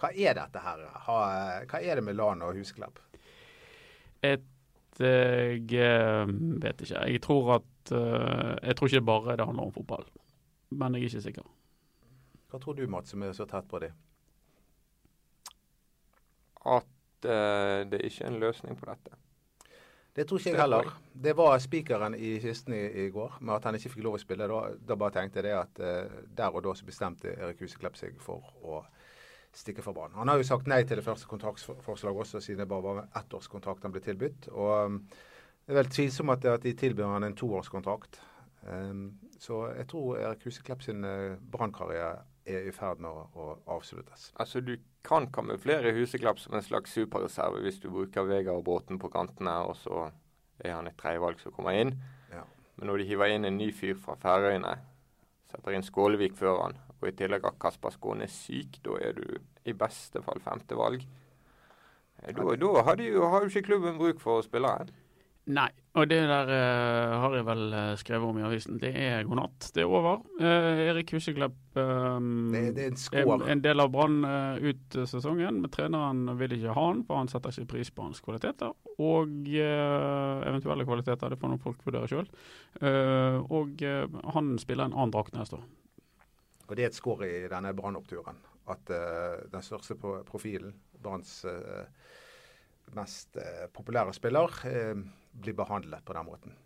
Hva 0.00 0.10
er 0.16 0.34
dette 0.34 0.58
her? 0.64 0.86
Hva 1.06 1.80
er 1.82 1.94
det 2.00 2.04
med 2.04 2.16
LAN 2.16 2.42
og 2.42 2.54
Huseklepp? 2.56 2.98
Et 4.22 4.46
Jeg 5.00 5.72
eh, 5.72 6.32
vet 6.62 6.82
ikke. 6.84 7.04
Jeg 7.08 7.22
tror 7.24 7.54
at 7.54 7.92
eh, 7.96 8.56
Jeg 8.68 8.76
tror 8.76 8.90
ikke 8.90 9.06
bare 9.06 9.36
det 9.36 9.46
handler 9.46 9.70
om 9.70 9.72
fotball. 9.72 10.04
Men 10.70 10.94
jeg 10.94 11.02
er 11.02 11.08
ikke 11.08 11.22
sikker. 11.22 11.46
Hva 12.50 12.58
tror 12.58 12.74
du, 12.74 12.86
Mats, 12.90 13.10
som 13.10 13.22
er 13.22 13.32
så 13.32 13.46
tett 13.46 13.68
på 13.70 13.78
dem? 13.78 13.94
At 16.66 17.26
uh, 17.26 17.86
det 17.88 18.00
ikke 18.04 18.24
er 18.24 18.30
en 18.30 18.40
løsning 18.42 18.78
på 18.78 18.88
dette. 18.90 19.18
Det 20.16 20.26
tror 20.26 20.40
ikke 20.40 20.50
jeg 20.50 20.60
heller. 20.60 20.90
Det 21.14 21.36
var 21.38 21.58
spikeren 21.62 22.14
i 22.14 22.32
kisten 22.42 22.74
i, 22.74 22.82
i 23.04 23.10
går, 23.14 23.38
med 23.40 23.54
at 23.54 23.68
han 23.68 23.78
ikke 23.78 23.92
fikk 23.94 24.04
lov 24.04 24.18
å 24.18 24.22
spille. 24.22 24.48
Da, 24.50 24.60
da 24.90 24.96
bare 24.98 25.14
tenkte 25.14 25.40
jeg 25.40 25.46
det 25.46 25.54
at 25.56 25.82
uh, 25.82 26.18
der 26.26 26.58
og 26.58 26.66
da 26.66 26.74
så 26.74 26.88
bestemte 26.88 27.36
Erik 27.36 27.62
Huseklepp 27.62 27.98
seg 27.98 28.18
for 28.22 28.50
å 28.66 28.82
stikke 29.56 29.82
fra 29.82 29.94
banen. 29.96 30.16
Han 30.20 30.30
har 30.30 30.40
jo 30.40 30.46
sagt 30.46 30.68
nei 30.70 30.82
til 30.86 31.00
det 31.00 31.06
første 31.06 31.28
kontraktsforslaget 31.30 32.24
også, 32.24 32.40
siden 32.44 32.62
det 32.62 32.70
bare 32.70 32.86
var 32.86 33.06
ettårskontrakt 33.18 33.86
han 33.86 33.94
ble 33.94 34.02
tilbudt. 34.04 34.50
Og 34.52 34.72
um, 34.86 35.00
det 35.66 35.74
er 35.74 35.80
vel 35.82 35.90
tvilsomt 35.92 36.32
at, 36.36 36.46
at 36.60 36.66
de 36.66 36.74
tilbyr 36.78 37.10
han 37.10 37.26
en 37.26 37.36
toårskontrakt. 37.38 38.20
Um, 38.62 39.18
så 39.40 39.66
jeg 39.72 39.88
tror 39.90 40.20
Erik 40.20 40.44
Huseklepp 40.46 40.84
sin 40.84 41.04
uh, 41.04 41.38
brannkarriere 41.52 42.20
er 42.50 42.68
i 42.68 42.74
ferd 42.74 43.02
med 43.02 43.10
å, 43.10 43.26
å 43.34 43.76
avsluttes. 43.76 44.30
Altså, 44.40 44.62
du 44.64 44.74
kan 45.06 45.28
kamuflere 45.32 45.94
Huseklepp 45.96 46.40
som 46.42 46.56
en 46.56 46.64
slags 46.64 46.94
superreserve 46.96 47.62
hvis 47.64 47.80
du 47.82 47.90
bruker 47.92 48.28
Vegard 48.28 48.62
og 48.62 48.66
Bråten 48.68 49.00
på 49.00 49.10
kantene, 49.12 49.54
og 49.66 49.76
så 49.80 50.08
er 50.60 50.76
han 50.76 50.88
et 50.90 50.98
tredjevalg 51.00 51.40
som 51.40 51.54
kommer 51.56 51.76
inn. 51.78 51.94
Ja. 52.32 52.44
Men 52.76 52.90
når 52.90 53.00
de 53.00 53.10
hiver 53.10 53.34
inn 53.34 53.48
en 53.48 53.58
ny 53.60 53.70
fyr 53.76 53.96
fra 54.00 54.16
Færøyene, 54.20 54.76
setter 55.50 55.76
inn 55.76 55.86
Skålevik 55.86 56.36
før 56.38 56.62
han, 56.64 56.78
og 57.00 57.08
i 57.08 57.14
tillegg 57.16 57.46
at 57.48 57.58
Kasper 57.62 57.94
Skåne 57.94 58.26
er 58.26 58.32
syk, 58.32 58.80
da 58.84 58.96
er 59.02 59.16
du 59.18 59.24
i 59.66 59.74
beste 59.76 60.22
fall 60.24 60.40
femte 60.44 60.78
valg. 60.78 61.04
Eh, 62.22 62.32
Da, 62.34 62.56
da 62.56 62.82
har, 62.86 62.96
de 62.96 63.10
jo, 63.10 63.28
har 63.28 63.44
jo 63.44 63.52
ikke 63.52 63.66
klubben 63.70 63.98
bruk 63.98 64.20
for 64.20 64.42
spilleren. 64.46 64.90
Nei, 65.48 65.70
og 65.98 66.06
det 66.06 66.18
der 66.28 66.50
uh, 66.52 67.14
har 67.24 67.34
jeg 67.34 67.44
vel 67.48 67.72
eh, 67.74 67.92
skrevet 67.98 68.28
om 68.28 68.36
i 68.38 68.44
avisen. 68.46 68.76
Det 68.78 68.90
er 68.94 69.24
god 69.26 69.40
natt. 69.40 69.66
Det 69.74 69.82
er 69.82 69.90
over. 69.90 70.20
Uh, 70.38 70.82
Erik 70.84 71.10
Huseklepp 71.16 71.78
eh, 71.80 72.18
Det, 72.52 72.60
det 72.76 72.84
er 72.84 72.92
en 72.92 73.00
skår. 73.00 73.46
en 73.50 73.62
del 73.64 73.82
av 73.82 73.90
Brann 73.90 74.20
uh, 74.22 74.60
ut 74.62 74.98
sesongen, 75.10 75.58
men 75.64 75.72
treneren 75.74 76.36
vil 76.38 76.54
ikke 76.54 76.76
ha 76.76 76.86
han, 76.92 77.02
for 77.08 77.18
han 77.18 77.30
setter 77.32 77.56
ikke 77.56 77.72
pris 77.72 77.90
på 77.90 78.06
hans 78.06 78.22
kvaliteter. 78.22 78.76
Og 79.00 79.50
eventuelle 79.50 80.86
kvaliteter, 80.86 81.32
det 81.32 81.40
får 81.40 81.54
noen 81.54 81.62
folk 81.62 81.82
vurdere 81.86 82.08
sjøl. 82.10 82.26
og 83.56 83.82
han 84.34 84.50
spiller 84.60 84.90
en 84.90 84.92
annen 84.92 85.14
drakt 85.14 85.32
neste 85.34 85.56
år. 85.56 85.64
Og 86.68 86.74
det 86.76 86.84
er 86.84 86.90
et 86.92 86.98
skår 86.98 87.24
i 87.24 87.32
denne 87.50 87.72
brannoppturen. 87.74 88.36
At 88.70 88.92
den 88.92 89.64
største 89.64 89.96
profilen, 89.96 90.76
Branns 91.00 91.40
mest 92.92 93.40
populære 93.72 94.12
spiller, 94.14 94.60
blir 95.32 95.56
behandlet 95.58 96.04
på 96.04 96.16
den 96.16 96.26
måten. 96.26 96.56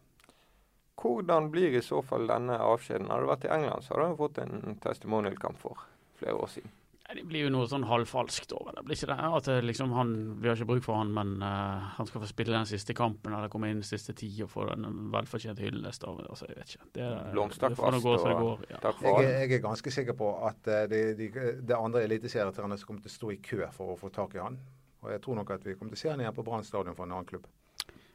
Hvordan 1.01 1.51
blir 1.51 1.75
i 1.75 1.83
så 1.83 2.01
fall 2.07 2.29
denne 2.31 2.57
avskjeden? 2.63 3.11
Hadde 3.11 3.27
du 3.27 3.33
vært 3.33 3.45
i 3.49 3.53
England, 3.53 3.85
så 3.85 3.97
hadde 3.97 4.15
du 4.15 4.23
fått 4.23 4.41
en 4.45 4.79
testimonial-kamp 4.81 5.61
for 5.61 5.85
flere 6.21 6.39
år 6.39 6.51
siden. 6.55 6.73
Det 7.05 7.23
blir 7.29 7.45
jo 7.45 7.51
noe 7.53 7.67
sånn 7.69 7.85
halvfalskt 7.85 8.55
over 8.57 8.73
det. 8.73 8.83
Blir 8.87 8.97
ikke 8.97 9.11
det? 9.11 9.17
At 9.37 9.49
det 9.51 9.57
liksom 9.67 9.91
han, 9.93 10.13
Vi 10.41 10.49
har 10.49 10.57
ikke 10.57 10.71
bruk 10.71 10.87
for 10.87 10.97
han, 10.97 11.11
men 11.13 11.35
uh, 11.45 11.91
han 11.99 12.09
skal 12.09 12.23
få 12.23 12.29
spille 12.31 12.55
den 12.55 12.69
siste 12.71 12.97
kampen 12.97 13.35
eller 13.37 13.53
komme 13.53 13.69
inn 13.69 13.83
den 13.83 13.87
siste 13.87 14.15
ti 14.17 14.31
og 14.43 14.49
få 14.55 14.65
den 14.71 15.11
velfortjente 15.13 15.67
hyllest 15.67 16.07
av 16.09 16.23
altså, 16.25 16.49
Jeg 16.49 16.57
vet 16.63 16.73
ikke. 16.73 16.89
Det, 16.97 17.11
det 17.35 17.59
som 17.61 17.69
det 17.69 18.33
og- 18.33 18.41
går. 18.41 18.65
Ja. 18.71 18.81
Takk 18.87 19.03
for 19.03 19.21
Jeg, 19.21 19.35
jeg 19.35 19.59
er 19.59 19.63
ganske 19.67 19.93
sikker 19.99 20.17
på 20.17 20.31
at 20.49 20.73
uh, 20.73 20.81
det 20.89 21.03
de, 21.21 21.29
de 21.61 21.77
andre 21.77 22.07
eliteserietrenerne 22.09 22.81
som 22.81 22.89
kommer 22.89 23.05
til 23.05 23.13
å 23.13 23.19
stå 23.19 23.35
i 23.37 23.39
kø 23.51 23.61
for 23.77 23.93
å 23.93 23.99
få 24.01 24.09
tak 24.15 24.39
i 24.39 24.43
han. 24.47 24.57
Og 25.05 25.13
jeg 25.13 25.21
tror 25.21 25.43
nok 25.43 25.53
at 25.59 25.69
vi 25.69 25.77
kommer 25.77 25.93
til 25.93 26.01
å 26.01 26.05
se 26.07 26.15
han 26.15 26.25
igjen 26.25 26.39
på 26.41 26.47
Brann 26.47 26.65
stadion 26.65 26.97
for 26.97 27.05
en 27.05 27.13
annen 27.19 27.29
klubb. 27.29 27.45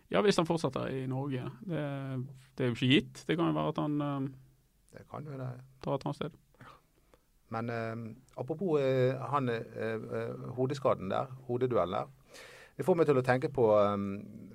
Ja, 0.09 0.21
hvis 0.25 0.39
han 0.41 0.47
fortsetter 0.49 0.89
i 0.89 1.05
Norge. 1.09 1.45
Det, 1.61 1.81
det 2.57 2.65
er 2.65 2.71
jo 2.71 2.77
ikke 2.77 2.93
gitt. 2.93 3.23
Det 3.27 3.37
kan 3.37 3.51
jo 3.51 3.57
være 3.57 3.73
at 3.73 3.81
han 3.83 4.05
eh, 4.05 4.29
Det 4.95 5.03
kan 5.11 5.25
jo 5.25 5.37
det. 5.37 5.49
tar 5.83 5.97
et 5.97 6.05
annet 6.05 6.17
sted. 6.17 6.37
Men 7.49 7.69
eh, 7.73 8.15
apropos 8.37 8.79
uh, 8.81 9.21
han 9.31 9.49
eh, 9.49 10.47
hodeskaden 10.57 11.09
der, 11.09 11.29
hodeduellen 11.47 11.99
der. 12.01 12.41
Det 12.77 12.85
får 12.87 12.95
meg 12.95 13.09
til 13.09 13.19
å 13.19 13.23
tenke 13.25 13.49
på 13.51 13.65
um, 13.75 14.05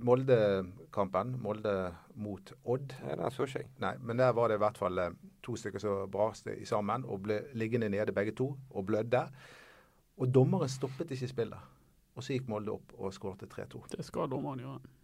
Molde-kampen. 0.00 1.34
Molde 1.44 1.74
mot 2.16 2.52
Odd. 2.64 2.94
Ja, 3.04 3.18
den 3.20 3.34
så 3.34 3.44
ikke 3.44 3.60
jeg. 3.60 3.68
Nei, 3.84 3.92
men 4.00 4.16
der 4.16 4.32
var 4.32 4.48
det 4.48 4.56
i 4.56 4.62
hvert 4.62 4.80
fall 4.80 5.02
to 5.44 5.58
stykker 5.60 5.82
som 5.82 6.08
braste 6.10 6.54
i 6.56 6.64
sammen 6.64 7.04
og 7.04 7.20
ble 7.26 7.42
liggende 7.52 7.90
nede 7.92 8.16
begge 8.16 8.32
to 8.32 8.54
og 8.70 8.86
blødde. 8.88 9.26
Og 10.16 10.32
dommeren 10.32 10.72
stoppet 10.72 11.12
ikke 11.12 11.28
spillet. 11.34 11.70
Og 12.16 12.24
så 12.24 12.38
gikk 12.38 12.48
Molde 12.48 12.72
opp 12.72 12.96
og 12.96 13.12
skåret 13.12 13.44
3-2. 13.44 13.84
Det 13.92 14.06
skal 14.06 14.30
dommeren 14.32 14.62
gjøre. 14.62 14.94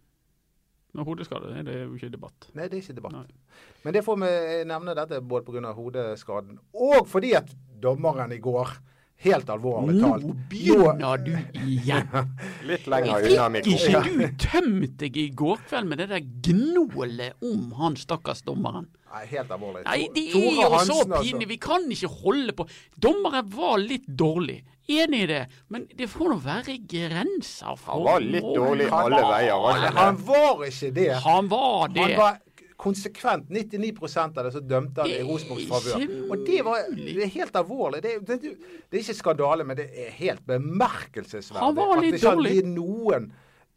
Når 0.97 1.07
hodeskade 1.07 1.51
er 1.55 1.63
det 1.67 1.75
jo 1.85 1.93
ikke 1.95 2.11
debatt. 2.11 2.47
Nei, 2.57 2.67
det 2.67 2.77
er 2.77 2.83
ikke 2.83 2.97
debatt. 2.97 3.15
Nei. 3.15 3.67
Men 3.85 3.95
det 3.95 4.03
får 4.03 4.17
vi 4.19 4.31
nevne 4.67 4.95
dette 4.97 5.21
både 5.23 5.45
pga. 5.47 5.73
hodeskaden 5.77 6.59
og 6.73 7.07
fordi 7.07 7.33
at 7.39 7.53
dommeren 7.81 8.33
i 8.35 8.41
går, 8.43 8.73
helt 9.21 9.49
alvorlig 9.53 9.99
talt 10.01 10.25
Nå 10.25 10.35
begynner 10.49 11.21
du 11.21 11.33
igjen! 11.65 12.09
Litt 12.69 12.87
lenger 12.89 13.27
unna 13.29 13.49
mikrofonen. 13.57 14.07
Fikk 14.07 14.17
ikke 14.17 14.31
du 14.31 14.41
tømt 14.45 14.97
deg 15.03 15.21
i 15.21 15.27
går 15.43 15.61
kveld 15.69 15.91
med 15.91 16.01
det 16.03 16.09
der 16.13 16.25
gnålet 16.49 17.47
om 17.51 17.71
han 17.79 17.97
stakkars 17.99 18.43
dommeren? 18.47 18.89
Nei, 19.11 19.25
helt 19.27 19.49
alvorlig. 19.51 19.83
Nei, 19.85 20.05
det 20.15 20.27
er 20.29 20.35
Tore 20.37 20.51
jo 20.55 20.67
så 20.87 20.99
altså. 21.03 21.23
pinlig. 21.23 21.47
Vi 21.49 21.57
kan 21.61 21.87
ikke 21.91 22.11
holde 22.21 22.55
på. 22.55 22.67
Dommeren 22.95 23.49
var 23.51 23.81
litt 23.83 24.07
dårlig. 24.07 24.61
Enig 24.91 25.23
i 25.23 25.27
det, 25.29 25.41
men 25.71 25.83
det 25.95 26.07
får 26.09 26.31
nå 26.31 26.37
være 26.41 26.75
grenser 26.89 27.75
for 27.79 27.93
Han 27.93 28.07
var 28.07 28.23
litt 28.25 28.47
dårlig 28.47 28.87
alle 28.91 29.19
veier. 29.29 29.91
Han 29.97 30.17
var 30.27 30.63
ikke 30.67 30.93
det. 30.95 31.09
Han 31.27 31.51
var 31.51 31.91
det. 31.93 32.07
Han 32.07 32.15
var 32.17 32.39
konsekvent. 32.81 33.49
99 33.49 33.93
av 34.25 34.43
det 34.43 34.51
så 34.55 34.61
dømte 34.65 35.03
han 35.03 35.11
i 35.11 35.19
Det 35.19 35.27
Rosenborgs 35.27 35.67
favør. 35.69 36.05
Og 36.31 36.43
det, 36.47 36.59
var, 36.65 36.89
det 36.97 37.15
er 37.27 37.31
helt 37.35 37.55
alvorlig. 37.61 38.01
Det 38.03 38.17
det, 38.27 38.39
det 38.41 38.97
er 38.97 39.05
ikke 39.05 39.17
skandale, 39.19 39.67
men 39.67 39.77
det 39.77 39.87
er 39.91 40.11
helt 40.17 40.43
bemerkelsesverdig. 40.49 41.63
Han 41.63 41.77
var 41.77 42.01
litt 42.01 42.17
at 42.17 42.21
ikke 42.21 42.33
han 42.33 42.43
dårlig. 42.43 42.67
noen 42.73 43.31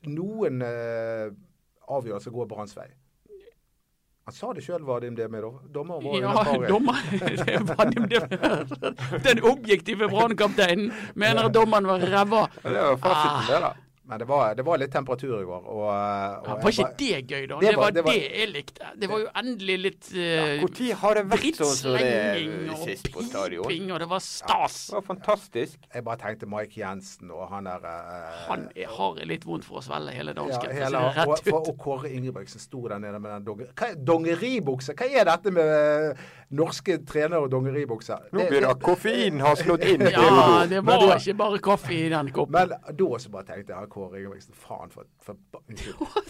noen 0.04 0.61
uh, 0.61 1.32
avgjørelse 1.96 2.32
går 2.32 2.49
Branns 2.50 2.76
vei. 2.76 2.90
Han 4.25 4.32
sa 4.32 4.54
det 4.56 4.62
sjøl, 4.64 4.80
Vadim 4.88 5.16
Demir. 5.18 5.44
Dommer 5.73 6.00
var 6.00 6.14
jo 6.16 6.20
Ja, 6.25 6.68
dommer, 6.68 7.00
det 7.12 7.58
var 7.68 7.75
Vadim 7.76 8.06
Demir. 8.08 8.70
Den 9.26 9.42
objektive 9.44 10.08
brannkapteinen 10.08 10.88
mener 11.14 11.50
dommeren 11.52 11.90
var 11.90 12.00
ræva. 12.00 12.46
Ja, 12.62 12.70
Det 12.70 12.84
var 12.87 13.02
fasiten, 13.02 13.50
det, 13.50 13.61
da. 13.66 13.75
Men 14.06 14.18
det 14.20 14.26
var, 14.28 14.54
det 14.54 14.62
var 14.66 14.76
litt 14.76 14.90
temperatur 14.92 15.38
i 15.40 15.44
går. 15.49 15.62
Og, 15.64 15.78
og 15.80 15.87
Ja, 15.88 16.54
var 16.61 16.70
ikke 16.70 16.82
bare- 16.84 16.96
det 16.99 17.26
gøy, 17.30 17.46
da? 17.49 17.56
Det 17.58 17.61
Det 17.70 17.76
var- 17.76 17.82
var 17.84 17.90
det 17.90 18.04
var- 18.04 18.12
det 18.12 18.32
jeg 18.38 18.49
likte. 18.52 18.82
Det 19.00 19.08
var 19.08 19.18
jo 19.18 19.28
endelig 19.34 19.76
litt 19.80 20.08
uh, 20.12 20.61
Når 20.61 20.94
har 21.00 21.14
det 21.14 21.25
vært 21.30 21.56
sånn 21.56 21.73
som 21.78 21.92
det 21.92 22.00
drittslenging 22.04 22.70
og 22.70 22.78
sist 22.84 23.08
på 23.14 23.23
stadion? 23.25 23.64
piping, 23.64 23.92
og 23.92 23.99
det 24.00 24.08
var 24.11 24.18
stas. 24.20 24.76
Det 24.88 24.94
var 24.94 25.02
fantastisk. 25.08 25.78
Jeg 25.94 26.04
bare 26.04 26.16
tenkte 26.18 26.46
Mike 26.46 26.76
Jensen 26.76 27.30
og 27.30 27.49
han 27.49 27.64
der 27.64 27.80
uh, 27.80 28.49
Han 28.50 28.68
er- 28.76 28.87
har 28.87 29.14
litt 29.25 29.44
vondt 29.46 29.64
for 29.64 29.80
å 29.80 29.82
svelge 29.82 30.11
hele 30.12 30.34
ja, 30.37 30.42
dansken. 30.42 30.68
Ja, 30.76 30.84
hele, 30.84 30.99
og, 30.99 31.14
rett 31.16 31.49
ut. 31.49 31.54
og 31.54 31.78
Kåre 31.78 32.12
Ingebrigtsen 32.12 32.61
sto 32.61 32.87
der 32.88 32.99
nede 32.99 33.18
med 33.18 33.30
den 33.32 33.44
donger, 33.44 33.73
hva 33.75 33.88
er- 33.88 33.96
dongeribukse. 34.04 34.92
Hva 34.94 35.08
er 35.08 35.25
dette 35.25 35.50
med 35.50 35.64
eh, 35.64 36.14
norske 36.52 36.99
trenere 37.06 37.40
og 37.40 37.50
dongeribukse? 37.50 38.18
Nå 38.32 38.44
begynner 38.50 38.75
det- 38.75 38.82
koffein 38.84 39.40
har 39.40 39.56
slått 39.56 39.82
inn. 39.88 40.00
Ja, 40.12 40.66
det 40.68 40.84
var 40.84 40.99
det- 41.00 41.23
ikke 41.25 41.37
bare 41.38 41.58
kaffe 41.58 41.90
i 41.94 42.08
den 42.11 42.28
koppen. 42.30 42.52
Men 42.52 42.68
da 42.68 43.04
også 43.04 43.30
bare 43.30 43.44
tenkte 43.44 43.73
jeg 43.73 43.88
Kåre 43.94 44.18
Ingebrigtsen, 44.18 44.56
faen 44.58 44.90
for. 44.90 45.06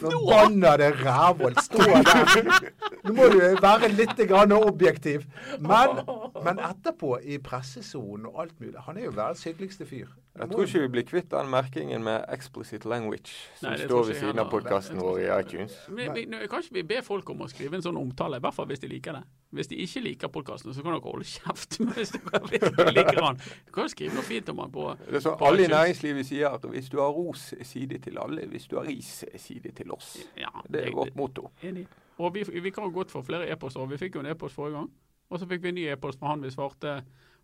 Forbannede 0.02 0.90
rævhold. 1.00 1.56
Stå 1.64 1.78
der. 1.78 2.68
Nå 3.04 3.14
må 3.16 3.28
du 3.32 3.38
være 3.62 3.88
litt 3.94 4.20
grann 4.28 4.52
objektiv. 4.56 5.24
Men, 5.58 6.02
men 6.44 6.60
etterpå, 6.60 7.16
i 7.24 7.38
pressesonen 7.40 8.28
og 8.28 8.42
alt 8.44 8.60
mulig 8.60 8.84
Han 8.84 9.00
er 9.00 9.08
jo 9.08 9.14
verdens 9.16 9.44
hyggeligste 9.48 9.88
fyr. 9.88 10.12
Jeg 10.34 10.50
tror 10.50 10.66
ikke 10.66 10.80
vi 10.82 10.88
blir 10.96 11.04
kvitt 11.06 11.30
den 11.30 11.50
merkingen 11.50 12.02
med 12.02 12.24
'explicit 12.28 12.84
language' 12.84 13.34
som 13.54 13.70
Nei, 13.70 13.78
står 13.86 14.06
ved 14.06 14.14
siden 14.18 14.38
av 14.42 14.50
podkasten 14.50 15.00
vår 15.00 15.18
i 15.22 15.28
iTunes. 15.40 15.76
Men, 15.88 16.14
vi, 16.14 16.24
nå, 16.26 16.42
kanskje 16.50 16.74
vi 16.74 16.82
ber 16.82 17.04
folk 17.06 17.30
om 17.30 17.44
å 17.46 17.48
skrive 17.48 17.78
en 17.78 17.84
sånn 17.86 18.00
omtale, 18.00 18.42
i 18.42 18.44
hvert 18.44 18.56
fall 18.56 18.66
hvis 18.66 18.82
de 18.82 18.90
liker 18.90 19.20
det. 19.20 19.22
Hvis 19.54 19.68
de 19.70 19.76
ikke 19.84 20.00
liker 20.04 20.28
podkasten, 20.34 20.74
så 20.74 20.82
kan 20.82 20.92
dere 20.96 21.04
holde 21.04 21.24
kjeft. 21.30 21.78
Men 21.84 21.92
hvis 21.96 22.10
dere 22.14 22.40
virkelig 22.50 22.94
liker 22.96 23.20
den, 23.20 23.38
du 23.66 23.72
kan 23.76 23.88
skrive 23.92 24.14
noe 24.18 24.26
fint 24.26 24.48
om 24.52 24.62
den 24.64 24.72
på 24.74 24.86
Det 25.06 25.20
er 25.20 25.24
sånn 25.28 25.44
alle 25.48 25.64
i 25.66 25.70
næringslivet 25.72 26.26
sier 26.28 26.54
at 26.58 26.64
hvis 26.70 26.90
du 26.92 26.98
har 27.02 27.12
ros, 27.14 27.52
si 27.62 27.84
det 27.90 28.02
til 28.08 28.18
alle. 28.22 28.46
Hvis 28.50 28.66
du 28.70 28.76
har 28.80 28.88
ris, 28.90 29.12
si 29.40 29.58
det 29.64 29.74
til 29.78 29.92
oss. 29.94 30.16
Ja, 30.38 30.50
Det 30.68 30.88
er 30.88 30.92
vårt 30.96 31.14
motto. 31.18 31.50
Enig. 31.62 31.86
Og 32.18 32.34
vi, 32.34 32.42
vi 32.62 32.70
kan 32.70 32.90
godt 32.94 33.10
få 33.10 33.22
flere 33.26 33.48
e-poster. 33.50 33.86
Vi 33.90 33.96
fikk 33.98 34.14
jo 34.18 34.20
en 34.26 34.30
e-post 34.30 34.54
forrige 34.54 34.76
gang. 34.78 34.90
Og 35.30 35.40
så 35.40 35.46
fikk 35.50 35.62
vi 35.64 35.70
en 35.72 35.78
ny 35.80 35.86
e-post 35.90 36.18
fra 36.20 36.28
han 36.34 36.42
vi 36.44 36.50
svarte. 36.54 36.98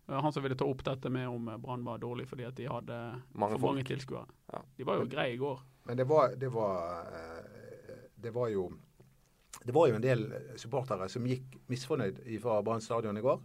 eh, 0.07 0.19
Han 0.21 0.31
som 0.31 0.43
ville 0.43 0.55
ta 0.55 0.65
opp 0.69 0.83
dette 0.85 1.09
med 1.11 1.27
om 1.27 1.47
eh, 1.49 1.57
Brann 1.59 1.83
var 1.83 1.97
dårlig 1.99 2.27
fordi 2.29 2.45
at 2.47 2.55
de 2.55 2.67
hadde 2.71 2.99
Mange 3.33 3.57
for 3.59 3.71
mange 3.71 3.83
tilskuere. 3.89 4.27
Ja. 4.53 4.61
De 4.77 4.85
var 4.87 5.01
jo 5.01 5.07
greie 5.11 5.33
i 5.33 5.37
går. 5.41 5.59
Men 5.89 5.97
det 5.97 6.05
var, 6.07 6.35
det 6.37 6.51
var 6.53 7.07
eh, 7.11 7.97
Det 8.21 8.31
var 8.35 8.47
jo 8.53 8.67
det 9.65 9.73
var 9.75 9.87
jo 9.89 9.95
en 9.95 10.01
del 10.03 10.23
supportere 10.57 11.07
som 11.09 11.25
gikk 11.27 11.59
misfornøyd 11.69 12.21
fra 12.41 12.61
Brann 12.65 12.81
stadion 12.81 13.17
i 13.17 13.21
går. 13.21 13.41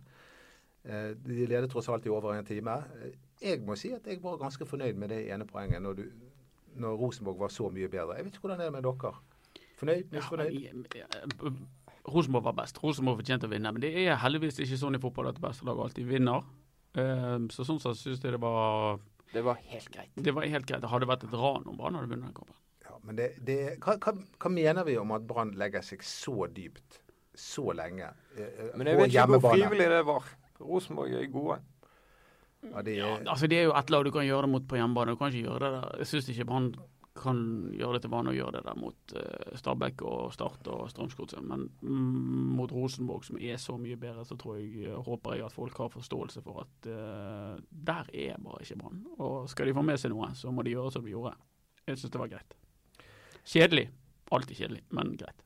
Eh, 0.87 1.15
De 1.15 1.47
ledet 1.47 1.71
tross 1.71 1.89
alt 1.89 2.07
i 2.07 2.09
over 2.13 2.35
en 2.39 2.45
time. 2.45 2.77
Eh, 3.03 3.13
Jeg 3.43 3.61
må 3.67 3.77
si 3.77 3.91
at 3.93 4.07
jeg 4.07 4.23
var 4.23 4.39
ganske 4.41 4.65
fornøyd 4.67 4.97
med 4.97 5.09
det 5.13 5.29
ene 5.31 5.45
poenget 5.45 5.83
når, 5.83 5.93
du, 5.99 6.05
når 6.77 6.97
Rosenborg 6.97 7.39
var 7.39 7.49
så 7.53 7.69
mye 7.71 7.89
bedre. 7.89 8.17
Jeg 8.17 8.25
vet 8.25 8.33
ikke 8.35 8.41
hvordan 8.47 8.59
det 8.63 8.67
er 8.67 8.71
med 8.71 8.83
dere. 8.87 9.13
Fornøyd? 9.77 10.07
Misfornøyd? 10.13 10.55
Ja, 10.63 10.73
men, 10.73 10.87
eh, 11.45 11.99
Rosenborg 12.09 12.45
var 12.45 12.53
best. 12.63 12.79
Rosenborg 12.83 13.19
fortjente 13.21 13.45
å 13.47 13.51
vinne. 13.51 13.73
Men 13.73 13.83
det 13.83 13.91
er 14.07 14.17
heldigvis 14.23 14.61
ikke 14.63 14.79
sånn 14.81 14.95
i 14.97 15.03
fotball 15.03 15.29
at 15.29 15.35
det 15.37 15.43
beste 15.45 15.67
laget 15.69 15.85
alltid 15.85 16.07
vinner. 16.09 16.45
Eh, 16.97 17.39
Så 17.53 17.67
sånn 17.69 17.81
sett 17.83 17.97
syns 18.01 18.23
jeg 18.23 18.33
det 18.33 18.41
var 18.41 18.99
Det 19.35 19.43
var 19.45 19.55
helt 19.69 19.91
greit. 19.93 20.09
Det 20.17 20.33
var 20.33 20.47
helt 20.47 20.65
greit. 20.67 20.81
Det 20.81 20.89
hadde 20.89 21.07
vært 21.11 21.25
et 21.25 21.33
ran 21.35 21.67
om 21.67 21.77
Brann 21.77 21.95
hadde 21.95 22.09
vunnet 22.09 22.25
den 22.25 22.33
kampen. 22.33 22.55
Ja, 22.97 23.03
men 23.05 23.19
det, 23.19 23.27
det, 23.45 23.59
hva, 23.85 23.99
hva, 24.01 24.15
hva 24.41 24.51
mener 24.53 24.87
vi 24.89 24.97
om 24.97 25.13
at 25.13 25.27
Brann 25.29 25.53
legger 25.61 25.85
seg 25.85 26.05
så 26.07 26.49
dypt 26.49 27.03
så 27.37 27.69
lenge 27.77 28.09
eh, 28.09 28.47
eh, 28.49 28.69
Men 28.81 28.89
jeg 28.89 28.97
på 28.97 29.03
vet 29.03 29.13
ikke 29.13 29.27
hvor 29.35 29.51
frivillig 29.53 29.89
det 29.93 30.03
var. 30.09 30.29
Rosenborg 30.65 31.17
er 31.19 31.27
gode. 31.29 31.59
Ja, 32.65 32.83
de, 32.83 32.95
Ja, 32.97 33.17
altså 33.29 33.47
Det 33.47 33.59
er 33.61 33.69
jo 33.69 33.75
ett 33.77 33.91
lag 33.93 34.07
du 34.07 34.11
kan 34.15 34.25
gjøre 34.25 34.47
det 34.47 34.53
mot 34.55 34.69
på 34.69 34.79
hjemmebane. 34.81 35.13
Du 35.13 35.21
kan 35.21 35.29
ikke 35.29 35.51
gjøre 35.51 35.65
det 35.67 35.73
der. 35.75 35.97
Jeg 36.01 36.13
syns 36.15 36.31
ikke 36.33 36.49
Brann 36.49 36.71
kan 37.17 37.39
gjøre 37.77 37.97
det 37.97 38.03
til 38.05 38.13
vane 38.13 38.33
å 38.33 38.37
gjøre 38.37 38.59
det 38.59 38.63
der 38.67 38.77
mot 38.81 39.15
uh, 39.17 39.55
Stabæk 39.57 40.03
og 40.05 40.35
Start 40.35 40.69
og 40.73 40.91
Strømsgodset. 40.93 41.45
Men 41.45 41.67
mm, 41.81 42.51
mot 42.59 42.73
Rosenborg, 42.73 43.25
som 43.29 43.39
er 43.41 43.61
så 43.61 43.79
mye 43.81 43.97
bedre, 44.01 44.25
så 44.29 44.37
tror 44.41 44.59
jeg, 44.59 44.89
eh, 44.89 44.99
håper 45.07 45.39
jeg 45.39 45.47
at 45.47 45.57
folk 45.57 45.81
har 45.81 45.93
forståelse 45.95 46.45
for 46.45 46.65
at 46.67 46.91
uh, 46.91 47.57
der 47.71 48.13
er 48.13 48.37
bare 48.43 48.65
ikke 48.65 48.81
Brann. 48.83 49.03
Og 49.17 49.49
skal 49.53 49.71
de 49.71 49.77
få 49.77 49.85
med 49.87 50.01
seg 50.01 50.13
noe, 50.13 50.33
så 50.37 50.53
må 50.53 50.67
de 50.67 50.77
gjøre 50.77 50.93
som 50.97 51.05
de 51.07 51.15
gjorde. 51.15 51.37
Jeg 51.87 52.01
syns 52.01 52.13
det 52.13 52.21
var 52.21 52.33
greit. 52.33 52.57
Kjedelig. 53.47 53.91
Alltid 54.35 54.57
kjedelig, 54.59 54.83
men 54.91 55.17
greit. 55.17 55.43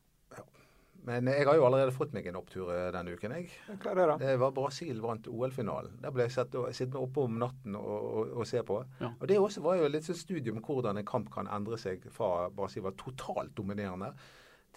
men 1.04 1.26
jeg 1.28 1.46
har 1.48 1.56
jo 1.56 1.64
allerede 1.66 1.92
fått 1.92 2.14
meg 2.16 2.26
en 2.30 2.38
opptur 2.40 2.70
eh, 2.72 2.88
denne 2.94 3.12
uken, 3.12 3.34
jeg. 3.36 3.50
Hva 3.68 3.92
er 3.92 3.98
det, 3.98 4.06
da? 4.10 4.16
Det 4.20 4.34
var 4.40 4.52
Brasil 4.56 5.00
vant 5.04 5.28
OL-finalen. 5.28 5.98
Der 6.00 6.12
ble 6.14 6.24
jeg 6.28 6.34
satt 6.36 6.56
og, 6.56 6.68
sittende 6.76 7.02
oppe 7.04 7.24
om 7.24 7.38
natten 7.40 7.76
og, 7.76 7.96
og, 8.00 8.34
og 8.40 8.48
se 8.48 8.62
på. 8.64 8.78
Ja. 9.00 9.12
Og 9.18 9.28
Det 9.28 9.38
også 9.40 9.64
var 9.64 9.80
jo 9.80 9.88
litt 9.92 10.08
sånn 10.08 10.20
studium 10.20 10.60
om 10.60 10.64
hvordan 10.64 11.00
en 11.00 11.08
kamp 11.08 11.28
kan 11.32 11.48
endre 11.52 11.80
seg 11.80 12.04
fra 12.14 12.48
Brasil 12.56 12.84
var 12.88 12.96
totalt 13.00 13.52
dominerende, 13.56 14.14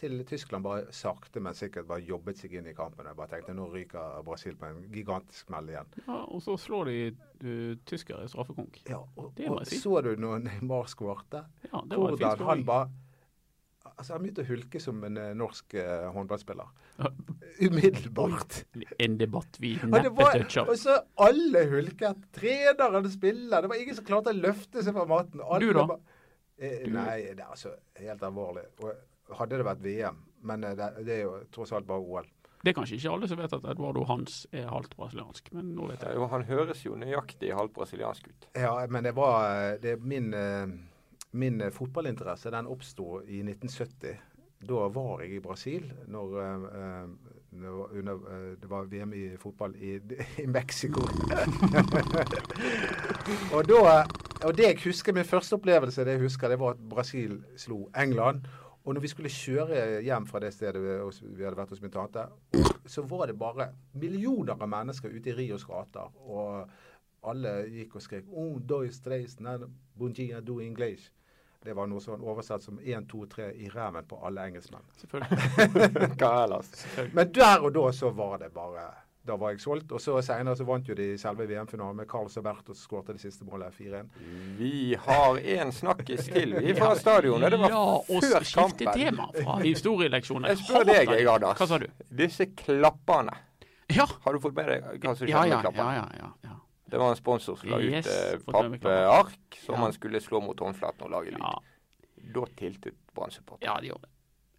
til 0.04 0.24
Tyskland 0.28 0.66
bare 0.66 0.92
sakte, 0.92 1.40
men 1.40 1.56
sikkert 1.56 1.88
bare 1.88 2.04
jobbet 2.04 2.42
seg 2.42 2.56
inn 2.58 2.68
i 2.68 2.76
kampen. 2.76 3.08
Jeg 3.08 3.16
bare 3.16 3.32
tenkte 3.32 3.56
nå 3.56 3.70
ryker 3.72 4.20
Brasil 4.26 4.58
på 4.60 4.68
en 4.68 4.82
gigantisk 4.92 5.48
smell 5.48 5.70
igjen. 5.72 5.94
Ja, 6.08 6.18
og 6.26 6.42
så 6.44 6.58
slår 6.60 6.90
de 6.90 6.98
uh, 7.14 7.78
tyskere 7.88 8.26
i 8.26 8.32
straffekonk. 8.32 8.82
Ja, 8.90 9.00
og, 9.16 9.32
Det 9.38 9.48
må 9.52 9.62
jeg 9.62 9.72
si. 9.72 9.82
Så 9.84 10.02
du 10.04 10.12
når 10.20 10.44
Neymar 10.48 10.90
skårte? 10.92 11.46
Ja, 11.70 11.84
det 11.88 12.00
var 12.02 12.18
et 12.18 12.20
fint 12.20 12.26
Hvordan 12.26 12.50
han 12.50 12.66
skåring. 12.66 12.68
bare 12.68 12.90
Altså, 13.98 14.14
Han 14.16 14.24
begynte 14.24 14.44
å 14.44 14.48
hulke 14.50 14.80
som 14.82 15.04
en 15.08 15.18
eh, 15.22 15.34
norsk 15.38 15.74
eh, 15.80 16.08
håndballspiller. 16.16 16.70
Umiddelbart. 17.60 18.64
En 19.00 19.18
debatt 19.18 19.58
vi 19.62 19.76
neppe 19.84 20.26
toucher. 20.34 20.68
og 20.70 20.78
så 20.80 20.98
alle 21.22 21.66
hulket. 21.72 22.24
Treneren 22.36 23.10
spiller. 23.12 23.62
Det 23.62 23.70
var 23.72 23.82
ingen 23.82 23.96
som 23.98 24.06
klarte 24.08 24.34
å 24.34 24.38
løfte 24.38 24.84
seg 24.84 24.96
fra 24.96 25.06
maten. 25.10 25.42
Alle 25.46 25.60
Du 25.68 25.74
da? 25.74 25.86
ba- 25.94 26.00
Eh, 26.64 26.84
nei, 26.88 27.34
det 27.34 27.42
er 27.42 27.50
altså 27.50 27.72
helt 27.98 28.22
alvorlig. 28.24 28.62
Og 28.86 29.34
hadde 29.40 29.58
det 29.58 29.66
vært 29.66 29.80
VM, 29.82 30.20
men 30.46 30.64
eh, 30.64 30.76
det, 30.78 30.90
det 31.04 31.16
er 31.16 31.24
jo 31.26 31.32
tross 31.52 31.72
alt 31.74 31.88
bare 31.90 32.00
OL. 32.06 32.28
Det 32.64 32.70
er 32.72 32.76
kanskje 32.78 32.96
ikke 33.00 33.10
alle 33.12 33.28
som 33.28 33.40
vet 33.42 33.56
at 33.58 33.66
Eduardo 33.74 34.04
Hans 34.08 34.36
er 34.54 34.70
halvt 34.70 34.94
brasiliansk, 34.96 35.50
men 35.52 35.74
nå 35.76 35.88
vet 35.90 36.06
jeg. 36.06 36.14
jo, 36.16 36.28
han 36.32 36.46
høres 36.48 36.84
jo 36.86 36.94
nøyaktig 36.96 37.50
halvt 37.58 37.74
brasiliansk 37.76 38.30
ut. 38.30 38.46
Ja, 38.56 38.76
men 38.88 39.04
det 39.04 39.16
var 39.18 39.50
eh, 39.50 39.80
det 39.82 39.96
er 39.98 40.06
min, 40.14 40.30
eh, 40.38 40.68
min 41.34 41.62
eh, 41.62 41.72
fotballinteresse 41.74 42.52
den 42.54 42.68
oppsto 42.70 43.22
i 43.26 43.42
1970. 43.42 44.18
Da 44.64 44.88
var 44.96 45.22
jeg 45.24 45.32
i 45.36 45.40
Brasil 45.44 45.94
når, 46.08 46.28
eh, 46.40 46.64
eh, 46.80 47.08
når 47.60 47.76
under, 48.00 48.16
det 48.62 48.70
var 48.70 48.92
VM 48.92 49.14
i 49.18 49.38
fotball 49.38 49.76
i, 49.76 50.00
i 50.44 50.48
Mexico. 50.48 51.02
og, 53.56 53.62
da, 53.70 53.78
og 54.44 54.58
det 54.58 54.66
jeg 54.70 54.82
husker, 54.86 55.14
min 55.14 55.28
første 55.28 55.54
opplevelse 55.58 56.06
det 56.06 56.14
jeg 56.18 56.26
husker, 56.28 56.48
det 56.54 56.60
var 56.60 56.70
at 56.78 56.90
Brasil 56.90 57.34
slo 57.58 57.90
England. 57.98 58.40
Og 58.84 58.94
når 58.94 59.02
vi 59.02 59.08
skulle 59.08 59.30
kjøre 59.32 60.02
hjem 60.04 60.26
fra 60.28 60.40
det 60.44 60.54
stedet 60.54 60.82
vi, 60.84 60.90
vi 61.38 61.44
hadde 61.46 61.56
vært 61.56 61.70
hos 61.72 61.82
min 61.82 61.92
tante, 61.92 62.26
så 62.86 63.02
var 63.08 63.26
det 63.30 63.40
bare 63.40 63.70
millioner 63.96 64.60
av 64.60 64.68
mennesker 64.68 65.14
ute 65.14 65.30
i 65.32 65.36
Rios 65.38 65.64
gater. 65.64 66.12
Og 66.28 66.68
alle 67.24 67.64
gikk 67.72 67.96
og 67.96 68.04
skrek 68.04 68.26
oh, 68.28 68.60
dois, 68.60 69.00
tres, 69.00 69.40
nada, 69.40 69.72
dia, 70.14 70.42
do 70.42 70.60
English». 70.60 71.12
Det 71.64 71.74
var 71.78 71.88
noe 71.88 72.02
sånn 72.04 72.20
oversatt 72.20 72.64
som 72.66 72.80
1, 72.84 73.06
2, 73.08 73.26
3 73.32 73.46
i 73.64 73.70
ræven 73.72 74.04
på 74.10 74.18
alle 74.28 74.44
engelskmenn. 74.50 74.84
Selvfølgelig. 75.00 75.38
Hva 76.20 76.32
ellers? 76.44 76.74
Men 77.16 77.32
der 77.32 77.64
og 77.64 77.72
da 77.78 77.86
så 77.96 78.12
var 78.12 78.42
det 78.42 78.50
bare 78.56 78.90
Da 79.24 79.38
var 79.40 79.54
jeg 79.54 79.62
solgt. 79.64 79.94
Og 79.96 80.02
så 80.04 80.18
seinere 80.20 80.58
så 80.60 80.66
vant 80.68 80.90
jo 80.90 80.96
de 81.00 81.14
selve 81.22 81.46
VM-finalen 81.48 82.02
med 82.02 82.10
Carl 82.12 82.28
Alberto 82.28 82.76
som 82.76 82.82
skårte 82.84 83.16
det 83.16 83.24
siste 83.24 83.48
målet, 83.48 83.72
4-1. 83.78 84.10
Vi 84.60 84.98
har 85.06 85.40
en 85.56 85.72
snakkis 85.72 86.28
til 86.28 86.58
vi 86.60 86.76
fra 86.76 86.92
stadionet. 87.00 87.56
Det 87.56 87.62
var 87.62 87.72
ja, 87.72 87.86
før 88.10 88.12
kampen. 88.12 88.20
Ja, 88.20 88.36
og 88.36 88.50
skifte 88.52 88.98
tema 89.00 89.30
fra 89.38 89.56
historieleksjonen. 89.64 90.50
Jeg 90.52 90.60
spør 90.66 90.84
deg, 90.92 91.14
jeg, 91.16 91.30
Anders. 91.32 91.56
Hva 91.62 91.70
sa 91.72 91.80
du? 91.80 91.88
Disse 92.12 92.50
klappene. 92.52 93.38
Ja. 93.96 94.10
Har 94.28 94.36
du 94.36 94.44
fått 94.44 94.60
med 94.60 94.68
deg 94.74 95.00
hva 95.00 95.16
som 95.16 95.24
skjedde 95.24 95.32
Ja, 95.32 95.64
med 95.64 95.72
ja, 95.72 95.72
ja. 95.72 95.88
ja, 96.02 96.12
ja, 96.20 96.34
ja. 96.50 96.60
Det 96.94 97.00
var 97.02 97.10
en 97.10 97.16
sponsor 97.18 97.56
som 97.58 97.70
la 97.74 97.80
Yes, 97.82 98.06
ut 98.06 98.12
eh, 98.14 98.40
pappeark 98.54 99.56
som 99.66 99.74
Ja. 99.76 99.80
man 99.82 99.94
skulle 99.96 100.20
slå 100.22 100.42
mot 100.46 100.60
håndflaten 100.62 101.02
og 101.08 101.10
lage 101.10 101.32
lyd. 101.34 101.40
ja. 101.42 101.60
Da 102.36 102.44
tiltet 102.56 102.94
Brann-supporterne. 103.16 103.66
Ja, 103.66 103.80
det 103.82 103.88
gjorde 103.90 104.06
det. 104.06 104.10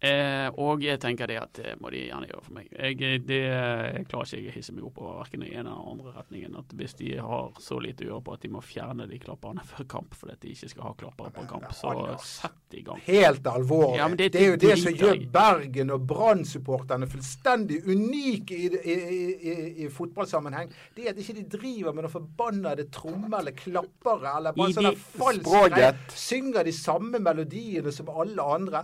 Eh, 0.05 0.47
og 0.61 0.83
jeg 0.85 0.99
tenker 1.01 1.29
det 1.31 1.37
at 1.41 1.57
det 1.57 1.71
må 1.81 1.89
de 1.93 2.03
gjerne 2.05 2.27
gjøre 2.29 2.43
for 2.45 2.55
meg. 2.57 2.67
Jeg, 2.71 3.21
det, 3.25 3.39
jeg 3.45 4.05
klarer 4.11 4.27
ikke 4.29 4.41
jeg 4.43 4.51
å 4.51 4.55
hisse 4.59 4.75
meg 4.75 4.85
opp 4.85 4.99
over 5.01 5.15
verken 5.23 5.41
den 5.45 5.53
ene 5.53 5.71
eller 5.71 5.91
andre 5.95 6.13
retningen. 6.19 6.57
At 6.59 6.75
Hvis 6.77 6.93
de 6.99 7.15
har 7.17 7.47
så 7.63 7.79
lite 7.81 8.05
å 8.05 8.09
gjøre 8.11 8.25
på 8.27 8.35
at 8.35 8.45
de 8.45 8.51
må 8.53 8.61
fjerne 8.65 9.07
de 9.09 9.19
klapperne 9.23 9.63
før 9.71 9.87
kamp 9.95 10.13
fordi 10.19 10.37
de 10.43 10.53
ikke 10.53 10.69
skal 10.75 10.87
ha 10.89 10.93
klappere 10.99 11.33
på 11.35 11.47
kamp, 11.49 11.65
så 11.75 11.93
sett 12.21 12.77
i 12.77 12.83
gang. 12.85 12.99
Helt 13.07 13.47
alvorlig. 13.49 13.97
Ja, 14.01 14.09
det, 14.13 14.29
det- 14.35 14.43
er 14.45 14.51
jo 14.53 14.59
det 14.65 14.75
som 14.83 14.93
gjør. 14.99 15.23
Bergen 15.35 15.91
og 15.95 16.05
Brann-supporterne 16.09 17.07
fullstendig 17.09 17.81
unike 17.87 18.55
i, 18.57 18.69
i, 18.75 18.95
i, 19.33 19.55
i 19.85 19.89
fotballsammenheng. 19.93 20.69
Det 20.95 21.07
er 21.07 21.13
at 21.15 21.21
ikke 21.23 21.37
de 21.39 21.47
driver 21.57 21.95
med 21.95 22.05
noen 22.05 22.13
forbannede 22.13 22.87
trommer 22.93 23.39
eller 23.41 23.55
klappere 23.57 24.35
eller 24.37 24.55
bare 24.55 24.75
sånn 24.75 24.91
sånne 24.91 25.17
falsk 25.17 25.43
Språket. 25.45 26.15
Synger 26.19 26.65
de 26.67 26.73
samme 26.75 27.19
melodiene 27.23 27.91
som 27.95 28.09
alle 28.13 28.45
andre. 28.55 28.83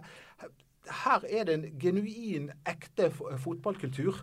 Her 0.89 1.21
er 1.29 1.43
det 1.45 1.53
en 1.53 1.65
genuin, 1.79 2.51
ekte 2.65 3.11
fotballkultur. 3.13 4.21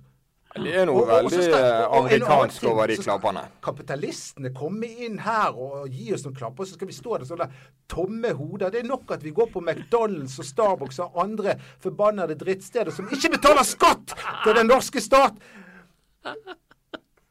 Det 0.57 0.73
er 0.75 0.87
noe 0.89 0.97
Og- 0.97 1.03
og- 1.03 1.11
og 1.25 1.31
veldig 1.31 1.45
skal- 1.45 1.85
og- 1.85 1.97
amerikansk 1.99 2.61
ting, 2.61 2.73
over 2.73 2.87
de 2.87 2.97
klappene. 2.97 3.43
Kapitalistene 3.63 4.51
komme 4.55 4.87
inn 4.87 5.19
her 5.19 5.53
og 5.53 5.89
gi 5.91 6.13
oss 6.15 6.25
noen 6.25 6.35
klapper, 6.35 6.65
så 6.65 6.75
skal 6.75 6.87
vi 6.89 6.93
stå 6.93 7.19
der 7.19 7.27
sånne 7.27 7.51
tomme 7.89 8.33
hoder. 8.33 8.71
Det 8.71 8.81
er 8.85 8.89
nok 8.89 9.11
at 9.13 9.23
vi 9.23 9.31
går 9.31 9.53
på 9.53 9.61
McDonald's 9.61 10.39
og 10.39 10.45
Starbucks 10.45 10.99
og 10.99 11.13
andre 11.23 11.55
forbannede 11.81 12.35
drittsteder 12.35 12.91
som 12.91 13.07
ikke 13.09 13.31
betaler 13.37 13.63
skatt 13.63 14.15
til 14.45 14.55
den 14.55 14.67
norske 14.67 15.01
stat! 15.01 15.35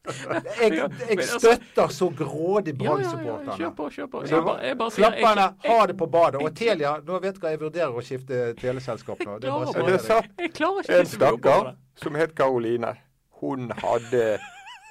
Jeg, 0.08 0.90
jeg 1.10 1.24
støtter 1.28 1.88
så 1.94 2.10
grådig 2.16 2.74
Ja, 2.84 2.94
ja, 3.02 3.12
ja, 3.26 3.56
kjør 3.58 3.74
på, 3.76 3.90
kjør 3.92 4.08
på. 4.12 4.22
Så 4.26 4.36
Jeg 4.36 4.46
bare, 4.46 4.62
jeg 4.68 4.78
bare 4.80 4.92
Klapperne, 4.96 5.48
ha 5.66 5.80
det 5.88 5.98
på 5.98 6.08
badet. 6.12 6.42
Og 6.42 6.56
Telia, 6.56 6.94
nå 7.08 7.20
vet 7.24 7.36
du 7.36 7.44
hva 7.44 7.52
jeg 7.54 7.62
vurderer 7.62 7.98
å 7.98 8.04
skifte 8.06 8.42
teleselskap 8.62 9.26
nå. 9.26 9.38
Det 9.44 9.52
er 9.52 9.84
bare 9.84 10.00
satt 10.04 10.32
Jeg 10.40 10.54
klarer 10.56 10.88
ikke 10.88 11.02
en 11.02 11.12
stakkar 11.12 11.74
som 12.00 12.18
het 12.20 12.36
Karoline. 12.38 12.96
Hun 13.42 13.72
hadde 13.84 14.24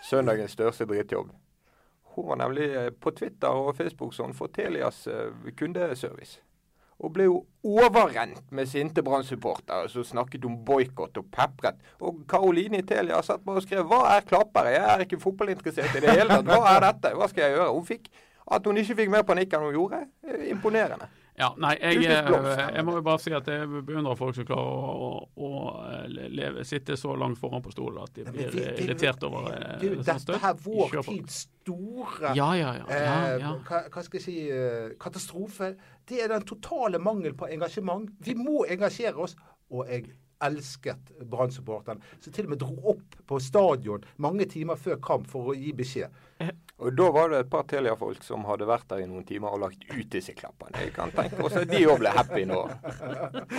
søndagens 0.07 0.55
største 0.55 0.87
drittjobb. 0.87 1.33
Hun 2.17 2.29
var 2.29 2.39
nemlig 2.41 2.69
eh, 2.75 2.91
på 2.91 3.11
Twitter 3.13 3.53
og 3.53 3.75
Facebook 3.77 4.15
sånn 4.17 4.33
for 4.37 4.53
Telias 4.53 5.03
eh, 5.11 5.33
kundeservice. 5.59 6.41
Og 7.05 7.13
ble 7.13 7.27
jo 7.27 7.41
overrent 7.67 8.53
med 8.57 8.69
sinte 8.71 9.03
Brann-supportere 9.05 9.91
som 9.93 10.05
snakket 10.07 10.47
om 10.49 10.55
boikott 10.65 11.19
og 11.21 11.27
pepret. 11.35 11.77
Og 12.01 12.23
Karoline 12.31 12.81
i 12.81 12.87
Telia 12.89 13.21
satt 13.23 13.45
bare 13.45 13.61
og 13.61 13.67
skrev 13.67 13.85
'Hva 13.85 14.17
er 14.17 14.25
klappere? 14.25 14.73
Jeg 14.73 14.87
er 14.95 15.05
ikke 15.05 15.21
fotballinteressert 15.21 15.97
i 15.97 16.01
det 16.01 16.11
hele 16.11 16.29
tatt. 16.29 16.47
Hva 16.47 16.77
er 16.77 16.81
dette? 16.81 17.13
Hva 17.15 17.29
skal 17.29 17.45
jeg 17.45 17.59
gjøre?' 17.59 17.75
Hun 17.75 17.85
fikk 17.85 18.09
At 18.47 18.67
hun 18.67 18.77
ikke 18.77 18.95
fikk 18.95 19.11
mer 19.11 19.23
panikk 19.27 19.53
enn 19.55 19.63
hun 19.63 19.73
gjorde, 19.75 20.07
eh, 20.23 20.51
imponerende. 20.53 21.09
Ja, 21.37 21.51
nei, 21.61 21.75
jeg, 21.81 22.25
blomst. 22.25 22.59
eh, 22.59 22.71
jeg 22.77 22.85
må 22.85 22.95
jo 22.97 23.03
bare 23.05 23.21
si 23.21 23.33
at 23.37 23.49
jeg 23.51 23.67
beundrer 23.69 24.17
folk 24.17 24.37
som 24.39 24.47
klarer 24.49 24.71
å, 24.73 25.09
å, 25.37 25.49
å 25.49 25.51
leve, 26.09 26.65
sitte 26.65 26.97
så 26.97 27.13
langt 27.19 27.37
foran 27.37 27.61
på 27.65 27.75
stolen 27.75 28.01
at 28.07 28.15
de 28.17 28.25
blir 28.31 28.57
eh, 28.63 28.85
irritert 28.87 29.27
over 29.29 29.51
sånt 29.51 29.83
sånn 29.83 30.07
dette 30.07 30.39
er 30.39 30.45
her 30.47 30.55
vår 30.65 30.97
tids 31.11 31.43
store 31.45 31.86
Ja, 32.21 32.53
ja, 32.55 32.73
ja. 32.75 32.85
ja, 32.89 33.35
Eh, 33.37 33.47
hva, 33.69 33.83
hva 33.93 34.03
skal 34.03 34.19
jeg 34.21 34.25
si 34.25 34.37
katastrofer. 34.51 34.97
katastrofe. 35.01 35.75
Det 36.09 36.23
er 36.25 36.29
den 36.29 36.43
totale 36.47 36.99
mangel 36.99 37.35
på 37.35 37.49
engasjement. 37.51 38.11
Vi 38.21 38.35
må 38.35 38.65
engasjere 38.69 39.17
oss. 39.17 39.37
Og 39.71 39.87
jeg 39.91 40.05
elsket 40.45 41.13
Brann-supporterne, 41.31 42.03
som 42.21 42.33
til 42.35 42.49
og 42.49 42.55
med 42.55 42.61
dro 42.61 42.77
opp 42.93 43.19
på 43.27 43.41
stadion 43.43 44.05
mange 44.23 44.49
timer 44.51 44.79
før 44.81 45.01
kamp 45.03 45.29
for 45.31 45.53
å 45.53 45.57
gi 45.57 45.73
beskjed. 45.77 46.23
Og 46.77 46.93
da 46.93 47.07
var 47.09 47.31
det 47.33 47.39
et 47.41 47.49
par 47.49 47.63
Telia-folk 47.65 48.21
som 48.25 48.43
hadde 48.45 48.67
vært 48.69 48.85
der 48.91 49.01
i 49.01 49.07
noen 49.09 49.25
timer 49.25 49.55
og 49.57 49.63
lagt 49.63 49.87
ut 49.89 50.11
disse 50.13 50.35
klappene. 50.37 50.77
Jeg 50.85 50.93
kan 50.93 51.13
tenke 51.15 51.41
oss 51.47 51.57
at 51.57 51.71
de 51.71 51.81
òg 51.89 52.03
ble 52.03 52.13
happy 52.13 52.43
nå. 52.49 52.59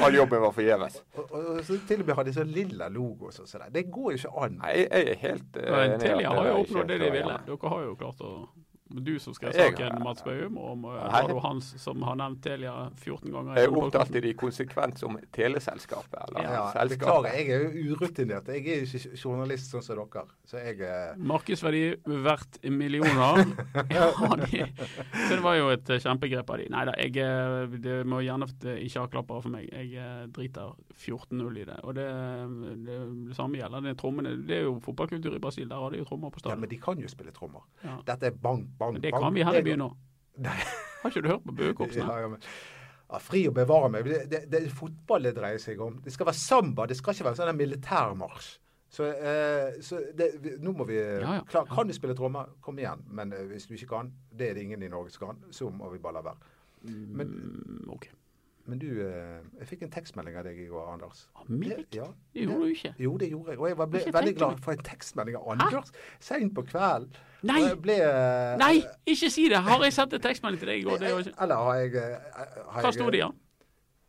all 0.05 0.17
jobben 0.19 0.43
var 0.43 0.53
forgjeves. 0.53 0.99
Og, 1.15 1.23
og, 1.23 1.47
og 1.55 1.63
så 1.65 1.79
til 1.89 2.03
og 2.03 2.11
med 2.11 2.19
hadde 2.19 2.29
de 2.29 2.35
sånn 2.37 2.53
lilla 2.53 2.91
logo 2.93 3.31
og 3.31 3.33
sånn. 3.33 3.65
Det 3.73 3.87
går 3.89 4.13
jo 4.13 4.21
ikke 4.21 4.45
an. 4.45 4.59
Nei, 4.61 4.75
jeg 4.83 5.01
er 5.15 5.19
helt 5.23 5.57
uh, 5.63 5.71
Men 5.73 5.97
Telia 6.03 6.35
har 6.37 6.51
jo 6.51 6.61
oppnådd 6.61 6.93
det 6.93 6.99
de 7.01 7.11
ville. 7.17 7.39
Dere 7.49 7.73
har 7.73 7.83
jo 7.87 7.97
klart 8.03 8.21
å 8.21 8.33
Du 8.89 9.19
som 9.19 9.34
skrev 9.36 9.52
saken, 9.54 10.00
Mats 10.04 10.23
Bøhum, 10.23 10.58
og 10.58 10.84
var 10.86 11.10
Hardo 11.12 11.39
Hans, 11.43 11.73
som 11.82 12.02
har 12.08 12.15
nevnt 12.19 12.39
Telia 12.43 12.73
14 12.95 13.32
ganger. 13.34 13.58
Jeg 13.58 13.67
denne 13.67 13.82
omtalte 13.82 13.97
podcasten. 13.97 14.21
de 14.23 14.34
konsekvent 14.39 15.00
som 15.02 15.17
teleselskapet, 15.36 16.19
eller 16.28 16.41
Ja, 16.45 16.62
selskapet. 16.71 17.00
beklager, 17.00 17.38
jeg 17.38 17.50
er 17.50 17.65
jo 17.65 17.95
urutinert. 17.95 18.47
Jeg 18.47 18.67
er 18.67 18.86
jo 18.86 18.88
ikke 18.88 19.21
journalist 19.23 19.71
sånn 19.71 19.84
som 19.84 20.00
dere. 20.00 20.26
Så 20.47 20.62
jeg 20.63 20.80
er 20.88 21.17
Markedsverdi 21.17 21.84
verdt 22.06 22.62
millioner. 22.71 23.43
ja, 23.97 24.08
de, 24.45 24.63
så 25.28 25.36
det 25.36 25.43
var 25.43 25.60
jo 25.60 25.69
et 25.76 25.89
eh, 25.89 26.00
kjempegrep 26.00 26.50
av 26.50 26.58
de. 26.63 26.69
Nei 26.71 26.86
da, 26.88 26.95
jeg 27.02 27.17
eh, 27.17 27.78
det 27.84 27.97
må 28.08 28.21
gjerne 28.23 28.47
eh, 28.63 28.80
ikke 28.88 29.04
ha 29.04 29.12
klapper 29.12 29.43
for 29.43 29.54
meg. 29.54 29.67
Jeg 29.67 29.93
eh, 30.00 30.23
driter 30.32 30.71
14-0 30.97 31.60
i 31.62 31.65
det. 31.67 31.78
Og 31.84 31.95
det, 31.97 32.08
det, 32.88 33.00
det 33.28 33.36
samme 33.38 33.60
gjelder 33.60 33.84
det 33.84 33.97
trommene. 34.00 34.36
Det 34.47 34.62
er 34.62 34.65
jo 34.67 34.78
fotballkultur 34.84 35.36
i 35.36 35.43
Brasil, 35.43 35.67
der 35.69 35.84
har 35.84 35.91
de 35.91 36.02
jo 36.02 36.08
trommer 36.08 36.32
på 36.32 36.43
Ja, 36.47 36.56
men 36.56 36.69
de 36.69 36.80
kan 36.82 37.00
jo 37.02 37.10
spille 37.12 37.34
trommer. 37.36 37.65
Ja. 37.84 37.97
Dette 38.08 38.32
er 38.32 38.39
bang, 38.41 38.63
bang, 38.79 38.93
Men 38.97 39.01
det 39.03 39.11
kan 39.13 39.33
vi 39.35 39.43
her 39.47 39.59
i 39.59 39.63
byen 39.65 39.85
òg. 39.87 39.95
Har 41.03 41.09
ikke 41.11 41.23
du 41.25 41.29
hørt 41.31 41.45
på 41.47 41.55
Bøekorpsene? 41.57 42.05
Ja, 42.07 42.19
ja, 42.25 42.29
men, 42.33 42.41
ja, 43.07 43.19
fri 43.23 43.43
å 43.49 43.53
bevare 43.55 43.89
meg. 43.93 44.05
Det, 44.09 44.21
det, 44.31 44.41
det 44.51 44.63
fotball 44.75 45.27
det 45.29 45.35
dreier 45.37 45.61
seg 45.61 45.81
om. 45.81 45.99
Det 46.03 46.13
skal 46.13 46.27
være 46.29 46.39
samba. 46.41 46.87
Det 46.89 46.97
skal 46.99 47.15
ikke 47.15 47.27
være 47.29 47.39
sånn 47.41 47.57
militærmarsj. 47.59 48.49
Så, 48.97 49.03
eh, 49.03 49.77
så 49.83 49.99
det, 50.15 50.29
vi, 50.39 50.53
nå 50.63 50.71
må 50.77 50.85
vi 50.87 50.95
Ja, 50.95 51.37
ja. 51.39 51.41
klar, 51.49 51.65
Kan 51.67 51.89
du 51.89 51.93
spille 51.95 52.15
trommer, 52.15 52.53
kom 52.63 52.77
igjen. 52.79 53.01
Men 53.11 53.33
eh, 53.35 53.43
hvis 53.49 53.67
du 53.67 53.73
ikke 53.75 53.89
kan, 53.97 54.13
det 54.31 54.51
er 54.51 54.55
det 54.57 54.63
ingen 54.67 54.83
i 54.85 54.91
Norge 54.91 55.11
som 55.11 55.27
kan, 55.27 55.41
så 55.51 55.67
må 55.73 55.89
vi 55.91 55.99
bare 56.03 56.19
la 56.19 56.23
være. 56.29 56.53
Men, 56.87 57.27
Mm, 57.27 57.89
OK. 57.91 58.07
Men 58.67 58.80
du 58.80 58.88
eh, 59.01 59.41
Jeg 59.62 59.67
fikk 59.69 59.82
en 59.88 59.91
tekstmelding 59.93 60.36
av 60.38 60.43
deg 60.47 60.58
i 60.60 60.65
går, 60.67 60.89
Anders. 60.93 61.25
Av 61.39 61.49
meg? 61.49 61.69
Det- 61.69 61.97
Ja, 62.01 62.08
Det 62.34 62.43
gjorde 62.45 62.65
du 62.65 62.73
ikke. 62.73 62.93
jo, 62.99 63.17
det 63.17 63.30
gjorde 63.32 63.49
jeg. 63.53 63.60
Og 63.60 63.67
jeg 63.69 63.77
ble, 63.77 64.01
veldig 64.19 64.36
glad 64.38 64.60
for 64.63 64.71
en 64.75 64.84
tekstmelding 64.84 65.36
av 65.39 65.49
Anders 65.56 65.91
seint 66.19 66.53
på 66.53 66.63
kvelden. 66.67 67.15
Nei! 67.43 67.62
Ble, 67.75 67.93
eh, 68.01 68.58
Nei, 68.58 68.82
ikke 69.06 69.30
si 69.32 69.47
det! 69.49 69.58
Har 69.63 69.84
jeg 69.84 69.93
sendt 69.93 70.13
en 70.13 70.21
tekstmelding 70.21 70.60
til 70.60 70.67
deg 70.67 70.80
i 70.80 70.84
går? 70.88 70.97
Det 70.99 71.12
ikke. 71.27 71.34
Eller 71.43 71.56
har 71.56 71.75
jeg 71.75 71.95
eh, 71.95 72.19
har 72.36 72.82
Hva 72.82 72.84
jeg- 72.91 72.93
sto 72.99 73.10
det 73.12 73.19
i 73.19 73.23
den? 73.23 73.39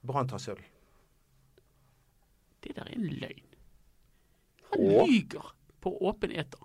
Brann 0.07 0.29
tar 0.29 0.38
sølv. 0.38 0.62
Det 2.62 2.75
der 2.75 2.83
er 2.88 2.94
en 2.97 3.09
løgn. 3.23 3.44
Han 4.73 4.81
Å? 4.81 5.07
lyger 5.07 5.53
på 5.81 5.92
åpen 6.11 6.33
eter. 6.33 6.59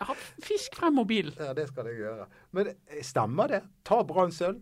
Jeg 0.00 0.16
Fisk 0.40 0.76
frem 0.78 0.94
mobilen. 0.96 1.34
Ja, 1.36 1.52
det 1.52 1.66
skal 1.68 1.84
jeg 1.90 1.98
gjøre. 2.00 2.26
Men 2.56 2.70
eh, 2.88 3.02
stemmer 3.04 3.48
det? 3.52 3.62
Ta 3.84 4.02
Brann 4.08 4.30
sølv? 4.32 4.60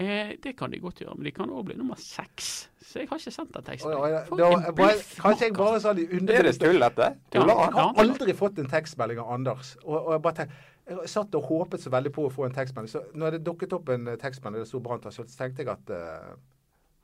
Eh, 0.00 0.30
det 0.42 0.54
kan 0.56 0.72
de 0.72 0.78
godt 0.80 1.02
gjøre, 1.02 1.14
men 1.18 1.26
de 1.28 1.30
kan 1.36 1.50
òg 1.52 1.66
bli 1.68 1.74
nummer 1.76 1.98
seks. 2.00 2.70
Så 2.80 3.02
jeg 3.02 3.08
har 3.10 3.20
ikke 3.20 3.32
sendt 3.34 3.52
den 3.52 3.60
Oi, 3.60 3.66
tekstmeldingen. 3.66 4.14
ja, 4.14 4.20
For 4.24 4.40
da, 4.40 4.46
en 4.56 4.76
bare, 4.78 4.94
kanskje 5.20 5.44
jeg 5.44 5.56
bare 5.58 5.80
sa 5.84 5.92
de 5.92 6.06
Er 6.08 6.46
det 6.46 6.54
tull, 6.62 6.80
dette? 6.80 7.08
Ja. 7.10 7.34
Tuller 7.34 7.60
Jeg 7.60 7.74
har 7.74 8.00
aldri 8.04 8.34
fått 8.38 8.62
en 8.62 8.70
tekstmelding 8.70 9.20
av 9.20 9.34
Anders. 9.34 9.74
Og, 9.84 9.98
og 9.98 10.12
jeg 10.14 10.22
bare 10.24 10.38
tenkte, 10.38 10.62
jeg 10.90 11.10
satt 11.12 11.36
og 11.36 11.44
håpet 11.50 11.84
så 11.84 11.92
veldig 11.92 12.12
på 12.16 12.24
å 12.26 12.30
få 12.32 12.46
en 12.48 12.56
tekstmelding. 12.56 12.90
Så 12.90 13.02
når 13.14 13.36
det 13.36 13.42
dukket 13.46 13.76
opp 13.76 13.92
en 13.92 14.08
eh, 14.08 14.16
tekstmelding 14.18 14.64
det 14.64 14.70
sto 14.70 14.80
Brann 14.80 15.04
så 15.04 15.26
tenkte 15.28 15.62
jeg 15.66 15.70
at 15.74 15.92
uh, 15.92 16.32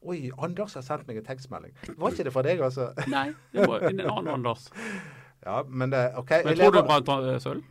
Oi, 0.06 0.30
Anders 0.42 0.74
har 0.78 0.86
sendt 0.86 1.06
meg 1.08 1.20
en 1.20 1.28
tekstmelding. 1.28 1.76
Var 1.98 2.16
ikke 2.16 2.26
det 2.26 2.32
fra 2.32 2.46
deg, 2.46 2.64
altså? 2.64 2.88
Nei, 3.12 3.28
det 3.52 3.68
var 3.68 3.84
en 3.90 4.00
annen 4.00 4.34
Anders. 4.38 4.70
Ja, 5.46 5.60
men 5.68 5.92
det, 5.92 6.00
OK. 6.18 6.30
Men 6.42 6.56
tror 6.58 6.72
du 6.74 6.80
Brann 6.82 7.04
tar 7.06 7.28
eh, 7.30 7.36
sølv? 7.38 7.62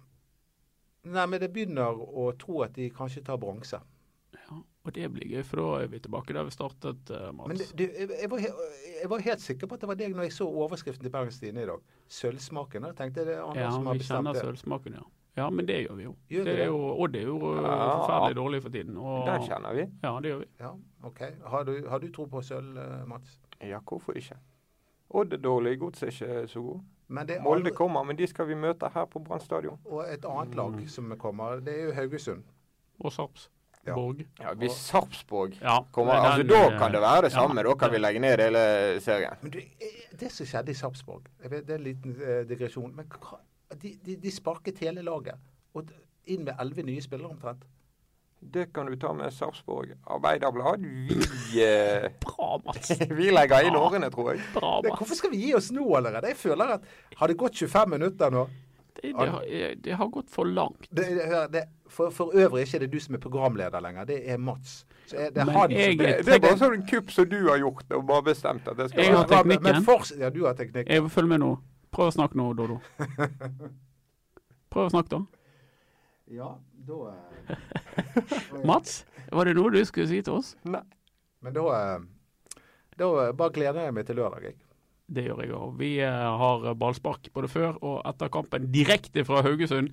Nei, 1.12 1.26
men 1.28 1.42
det 1.42 1.50
begynner 1.52 1.98
å 1.98 2.30
tro 2.40 2.62
at 2.64 2.78
de 2.78 2.86
kanskje 2.94 3.26
tar 3.26 3.42
bronse. 3.42 3.82
Ja, 4.86 4.90
og 4.90 4.94
det 4.94 5.08
blir 5.14 5.28
gøy, 5.32 5.44
for 5.44 5.58
da 5.58 5.84
er 5.84 5.88
vi 5.90 6.00
tilbake 6.00 6.34
der 6.34 6.44
vi 6.46 6.52
startet, 6.54 7.10
Mats. 7.34 7.48
Men 7.48 7.58
du, 7.58 7.64
det, 7.78 7.88
det, 7.98 8.18
jeg, 8.22 8.30
var, 8.30 8.38
he- 8.38 9.00
jeg 9.02 9.10
var 9.10 9.20
helt 9.26 9.42
sikker 9.42 9.68
på 9.68 9.74
at 9.76 9.82
det 9.82 9.88
var 9.90 9.96
deg 9.96 10.14
når 10.16 10.24
jeg 10.28 10.34
så 10.38 10.46
overskriften 10.48 11.02
til 11.04 11.10
Bergens 11.12 11.40
Tidende 11.40 11.64
i 11.64 11.66
dag. 11.66 11.80
Sølvsmaken. 12.08 12.84
Da 12.86 12.92
tenkte 12.94 13.20
jeg 13.24 13.28
det 13.32 13.36
er 13.38 13.44
Anders 13.44 13.64
Ja, 13.64 13.72
som 13.72 13.86
har 13.90 13.94
vi 13.94 14.00
kjenner 14.06 14.34
bestemt 14.34 14.46
sølvsmaken, 14.46 14.94
ja. 15.00 15.06
Ja, 15.38 15.50
men 15.50 15.66
det 15.68 15.82
gjør 15.88 15.96
vi 15.98 16.04
jo. 16.06 16.16
Gjør 16.32 16.46
Det 16.46 16.54
det? 16.56 16.62
er 16.64 16.70
jo 16.70 17.08
det 17.12 17.22
er 17.22 17.26
jo 17.28 17.38
eh, 17.58 17.64
Ja. 17.66 17.88
forferdelig 18.00 18.36
dårlig 18.38 18.62
for 18.64 18.70
tiden. 18.70 18.98
Og, 18.98 19.26
Den 19.28 19.42
kjenner 19.50 19.74
vi. 19.76 19.88
ja, 20.04 20.12
det 20.22 20.30
gjør 20.32 20.40
vi. 20.40 20.46
Ja, 20.60 20.70
OK. 21.04 21.22
Har 21.46 21.64
du, 21.64 21.74
har 21.90 22.00
du 22.00 22.08
tro 22.12 22.26
på 22.26 22.42
sølv, 22.42 22.78
eh, 22.78 23.06
Mats? 23.08 23.40
Ja, 23.62 23.80
hvorfor 23.80 24.14
ikke? 24.16 24.38
Odd 25.10 25.34
er 25.34 25.38
dårlig, 25.38 25.80
Gods 25.80 26.04
er 26.04 26.08
ikke 26.14 26.48
så 26.48 26.62
god. 26.62 26.80
Men 27.08 27.28
det 27.28 27.36
er 27.38 27.42
Molde 27.44 27.72
kommer, 27.72 28.04
men 28.04 28.16
de 28.18 28.28
skal 28.28 28.48
vi 28.48 28.56
møte 28.56 28.88
her 28.94 29.06
på 29.06 29.20
Brann 29.24 29.40
stadion. 29.44 29.78
Og 29.86 30.06
et 30.08 30.24
annet 30.26 30.56
lag 30.56 30.72
Mm. 30.72 30.88
som 30.88 31.12
kommer, 31.18 31.60
det 31.60 31.74
er 31.80 31.84
jo 31.86 31.92
Haugesund. 31.94 32.44
Og 33.00 33.12
Sarps. 33.12 33.50
Ja. 33.86 33.94
Borg. 33.94 34.24
Ja, 34.42 34.54
Hvis 34.58 34.78
Sarpsborg 34.82 35.60
Ja, 35.62 35.78
kommer, 35.94 36.14
altså 36.14 36.42
den, 36.42 36.48
da 36.50 36.78
kan 36.80 36.94
det 36.94 37.02
være 37.02 37.28
det 37.28 37.32
ja, 37.32 37.36
samme. 37.40 37.64
Da 37.64 37.76
kan 37.78 37.92
vi 37.94 38.00
legge 38.02 38.20
ned 38.24 38.42
hele 38.42 38.64
serien. 39.02 39.38
Men 39.42 39.52
du, 39.54 39.60
eh, 39.60 40.00
det 40.20 40.32
som 40.34 40.50
skjedde 40.50 40.74
i 40.74 40.80
Sarpsborg 40.80 41.28
jeg 41.44 41.52
vet, 41.52 41.68
Det 41.68 41.76
er 41.76 41.78
en 41.78 41.86
liten 41.86 42.18
eh, 42.18 42.42
digresjon. 42.50 42.96
Men 42.96 43.06
hva, 43.14 43.40
de, 43.76 43.94
de, 44.06 44.18
de 44.24 44.32
sparket 44.34 44.82
hele 44.82 45.06
laget. 45.06 45.38
Og 45.76 45.92
inn 46.26 46.46
med 46.48 46.56
elleve 46.60 46.86
nye 46.88 47.02
spillere 47.04 47.30
omtrent. 47.30 47.66
Det 48.54 48.68
kan 48.74 48.86
du 48.86 48.96
ta 49.00 49.14
med 49.14 49.34
Sarpsborg 49.34 49.96
Arbeiderblad. 50.12 50.82
Vi, 50.82 51.64
eh, 51.64 52.12
Bra, 52.26 52.60
Mats. 52.66 52.92
vi 53.20 53.32
legger 53.32 53.66
inn 53.66 53.78
årene, 53.80 54.10
tror 54.14 54.34
jeg. 54.34 54.44
Bra, 54.54 54.80
Det, 54.86 54.92
hvorfor 54.98 55.18
skal 55.18 55.34
vi 55.34 55.46
gi 55.46 55.54
oss 55.58 55.72
nå 55.74 55.86
allerede? 55.98 56.30
Jeg 56.34 56.42
føler 56.42 56.76
at 56.78 56.86
Har 57.18 57.32
det 57.32 57.38
gått 57.40 57.56
25 57.56 57.96
minutter 57.98 58.34
nå? 58.34 58.46
Det, 58.96 59.12
det, 59.12 59.30
har, 59.30 59.46
det 59.84 59.96
har 60.00 60.08
gått 60.10 60.30
for 60.32 60.46
langt. 60.48 60.88
Det, 60.90 61.04
det, 61.18 61.40
det, 61.52 61.64
for, 61.92 62.10
for 62.16 62.32
øvrig 62.34 62.62
er 62.64 62.66
ikke 62.70 62.80
det 62.86 62.92
du 62.94 63.00
som 63.04 63.16
er 63.18 63.22
programleder 63.24 63.82
lenger, 63.84 64.06
det 64.10 64.22
er 64.32 64.38
Mats. 64.42 64.86
Så 65.06 65.18
er 65.20 65.30
det 65.36 65.42
er 65.44 65.46
Men 65.46 65.56
han 65.56 65.72
jeg- 65.76 65.98
Det, 66.00 66.12
det 66.26 66.34
er 66.34 66.40
bare 66.46 66.58
sånn 66.58 66.74
en 66.80 66.86
kupp 66.90 67.12
som 67.12 67.28
du 67.30 67.38
har 67.50 67.60
gjort 67.62 67.92
og 67.94 68.06
bare 68.08 68.24
bestemt 68.32 68.68
at 68.72 68.78
det 68.80 68.90
skal 68.90 69.04
Jeg 69.04 69.14
har 69.16 69.28
teknikken. 69.30 69.48
Men- 69.64 69.74
men 69.76 69.84
teknikken. 69.86 70.20
ja, 70.24 70.30
du 70.30 70.46
har 70.46 70.54
teknikken. 70.58 70.94
Jeg 70.96 71.12
Følg 71.12 71.28
med 71.28 71.40
nå. 71.44 71.52
Prøv 71.92 72.08
å 72.08 72.16
snakke 72.16 72.36
nå, 72.40 72.48
Dodo. 72.58 72.80
Prøv 74.74 74.88
å 74.88 74.92
snakke, 74.92 75.10
da. 75.10 75.22
Ja, 76.36 76.50
da 76.88 77.14
eh, 77.14 78.64
Mats, 78.70 79.06
var 79.32 79.46
det 79.46 79.54
noe 79.56 79.72
du 79.72 79.80
skulle 79.86 80.08
si 80.10 80.22
til 80.26 80.40
oss? 80.40 80.56
Nei. 80.66 80.82
Men 81.46 81.54
da, 81.54 81.66
eh, 81.76 82.60
da 82.98 83.10
eh, 83.28 83.32
bare 83.38 83.54
gleder 83.56 83.86
jeg 83.86 83.94
meg 84.00 84.08
til 84.10 84.18
lørdag, 84.20 84.50
jeg. 84.50 84.58
Det 85.08 85.24
gjør 85.28 85.42
jeg 85.46 85.52
òg. 85.54 85.74
Vi 85.78 85.90
eh, 86.02 86.38
har 86.42 86.74
ballspark 86.76 87.28
både 87.34 87.48
før 87.52 87.76
og 87.82 88.02
etter 88.10 88.30
kampen 88.34 88.72
direkte 88.74 89.24
fra 89.26 89.42
Haugesund. 89.46 89.92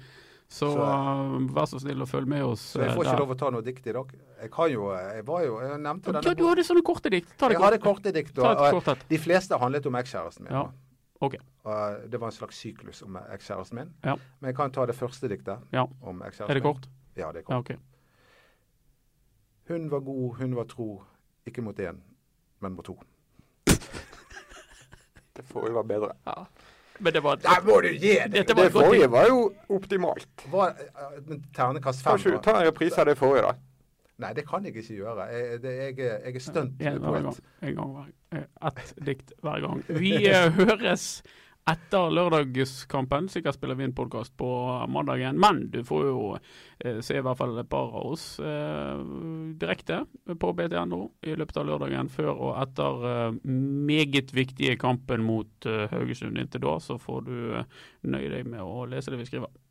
Så, 0.53 0.69
Så- 0.73 0.85
eh, 0.85 1.49
vær 1.53 1.65
så 1.69 1.79
snill 1.81 2.01
å 2.03 2.07
følge 2.09 2.29
med 2.29 2.43
oss 2.45 2.61
Så 2.75 2.81
jeg 2.83 2.91
får 2.91 2.97
får 2.97 3.05
ikke 3.05 3.13
der. 3.13 3.21
lov 3.21 3.31
å 3.31 3.39
ta 3.39 3.51
noe 3.51 3.63
dikt 3.63 3.87
i 3.87 3.93
dag. 3.93 4.11
Jeg 4.43 4.51
kan 4.53 4.71
jo 4.73 4.91
eh, 4.93 5.15
Jeg 5.17 5.25
var 5.27 5.43
jo 5.45 5.59
Jeg 5.61 5.81
nevnte 5.81 6.07
Ja, 6.13 6.21
denne 6.21 6.35
du 6.37 6.45
hadde 6.49 6.65
sånne 6.65 6.83
korte 6.85 7.11
dikt. 7.11 7.37
Ta 7.39 7.49
det 7.49 7.57
Jeg 7.57 7.63
hadde 7.63 7.79
kort. 7.81 8.03
korte 8.03 8.13
dikt. 8.13 8.39
Og, 8.39 8.85
kort 8.85 9.09
de 9.09 9.19
fleste 9.19 9.59
handlet 9.59 9.87
om 9.87 9.95
ekskjæresten 9.95 10.45
min. 10.49 10.53
Ja, 10.53 10.67
Okay. 11.23 11.39
Og 11.65 12.11
det 12.11 12.19
var 12.19 12.27
en 12.29 12.33
slags 12.35 12.57
syklus 12.59 13.03
om 13.05 13.15
ekskjæresten 13.31 13.75
min. 13.79 13.93
Ja. 14.03 14.17
Men 14.41 14.49
jeg 14.49 14.57
kan 14.57 14.73
ta 14.73 14.85
det 14.87 14.97
første 14.97 15.29
diktet 15.31 15.61
Ja. 15.73 15.87
om 16.03 16.19
ekskjæresten 16.21 16.51
Er 16.51 16.55
det 16.55 16.65
min. 16.65 16.73
kort? 16.75 16.89
Ja, 17.17 17.31
det 17.33 17.39
er 17.39 17.43
kort. 17.45 17.71
ok. 17.71 17.77
Hun 19.69 19.89
var 19.91 20.01
god, 20.01 20.35
hun 20.39 20.55
var 20.57 20.65
tro. 20.65 21.05
Ikke 21.47 21.63
mot 21.63 21.77
én, 21.79 22.01
men 22.61 22.73
mot 22.75 22.85
to. 22.85 22.99
Det 25.37 25.45
forrige 25.49 25.75
var 25.75 25.83
bedre. 25.83 26.13
Men 27.03 27.13
det 27.13 27.23
var 27.25 27.39
Nei, 27.43 27.59
må 27.67 27.81
du 27.83 27.89
gi 27.89 28.15
det! 28.31 28.47
Det 28.47 28.73
forrige 28.73 29.09
var 29.11 29.27
jo 29.31 29.39
optimalt. 29.69 30.45
Var, 30.53 30.75
eh, 30.87 31.21
men 31.27 31.45
Ternekast 31.57 32.05
Kan 32.05 32.19
fem? 32.19 32.27
ikke 32.33 32.37
du 32.39 32.43
ta 32.45 32.57
en 32.61 32.67
reprise 32.69 33.01
av 33.01 33.07
det 33.09 33.17
forrige, 33.19 33.43
da? 33.49 33.55
Nei, 34.23 34.33
det 34.37 34.45
kan 34.47 34.65
jeg 34.65 34.77
ikke 34.77 34.95
gjøre. 35.01 35.25
Jeg, 35.33 35.63
det, 35.63 35.73
jeg, 35.77 35.99
er- 35.99 36.21
jeg 36.29 36.37
er 36.37 36.45
stunt 36.45 36.83
En 36.83 37.01
gang. 37.01 37.95
Hver 37.97 38.39
eh, 38.39 38.69
Ett 38.69 38.93
dikt 39.07 39.33
hver 39.43 39.61
gang. 39.65 39.83
Vi 39.89 40.13
eh, 40.29 40.51
høres 40.53 41.23
etter 41.71 42.11
lørdagskampen. 42.11 43.29
Sikkert 43.31 43.57
spiller 43.57 43.79
vi 43.79 43.87
inn 43.87 43.95
podkast 43.95 44.35
på 44.39 44.49
mandagen, 44.91 45.39
men 45.41 45.65
du 45.71 45.83
får 45.87 46.07
jo 46.09 46.17
eh, 46.35 46.99
se 47.05 47.19
i 47.19 47.23
hvert 47.23 47.39
fall 47.39 47.55
et 47.63 47.71
par 47.71 47.93
av 47.93 48.09
oss 48.15 48.27
eh, 48.43 49.03
direkte 49.63 50.03
på 50.27 50.53
BTNO 50.59 51.03
i 51.23 51.37
løpet 51.39 51.61
av 51.63 51.69
lørdagen 51.71 52.11
før 52.13 52.33
og 52.35 52.55
etter 52.65 53.09
eh, 53.13 53.41
meget 53.93 54.35
viktige 54.35 54.79
kampen 54.81 55.23
mot 55.27 55.71
eh, 55.71 55.87
Haugesund. 55.93 56.41
Inntil 56.43 56.67
da 56.67 56.79
så 56.83 56.99
får 57.03 57.27
du 57.29 57.37
eh, 57.61 57.83
nøye 58.11 58.33
deg 58.35 58.51
med 58.51 58.65
å 58.67 58.89
lese 58.91 59.15
det 59.15 59.23
vi 59.23 59.31
skriver. 59.31 59.62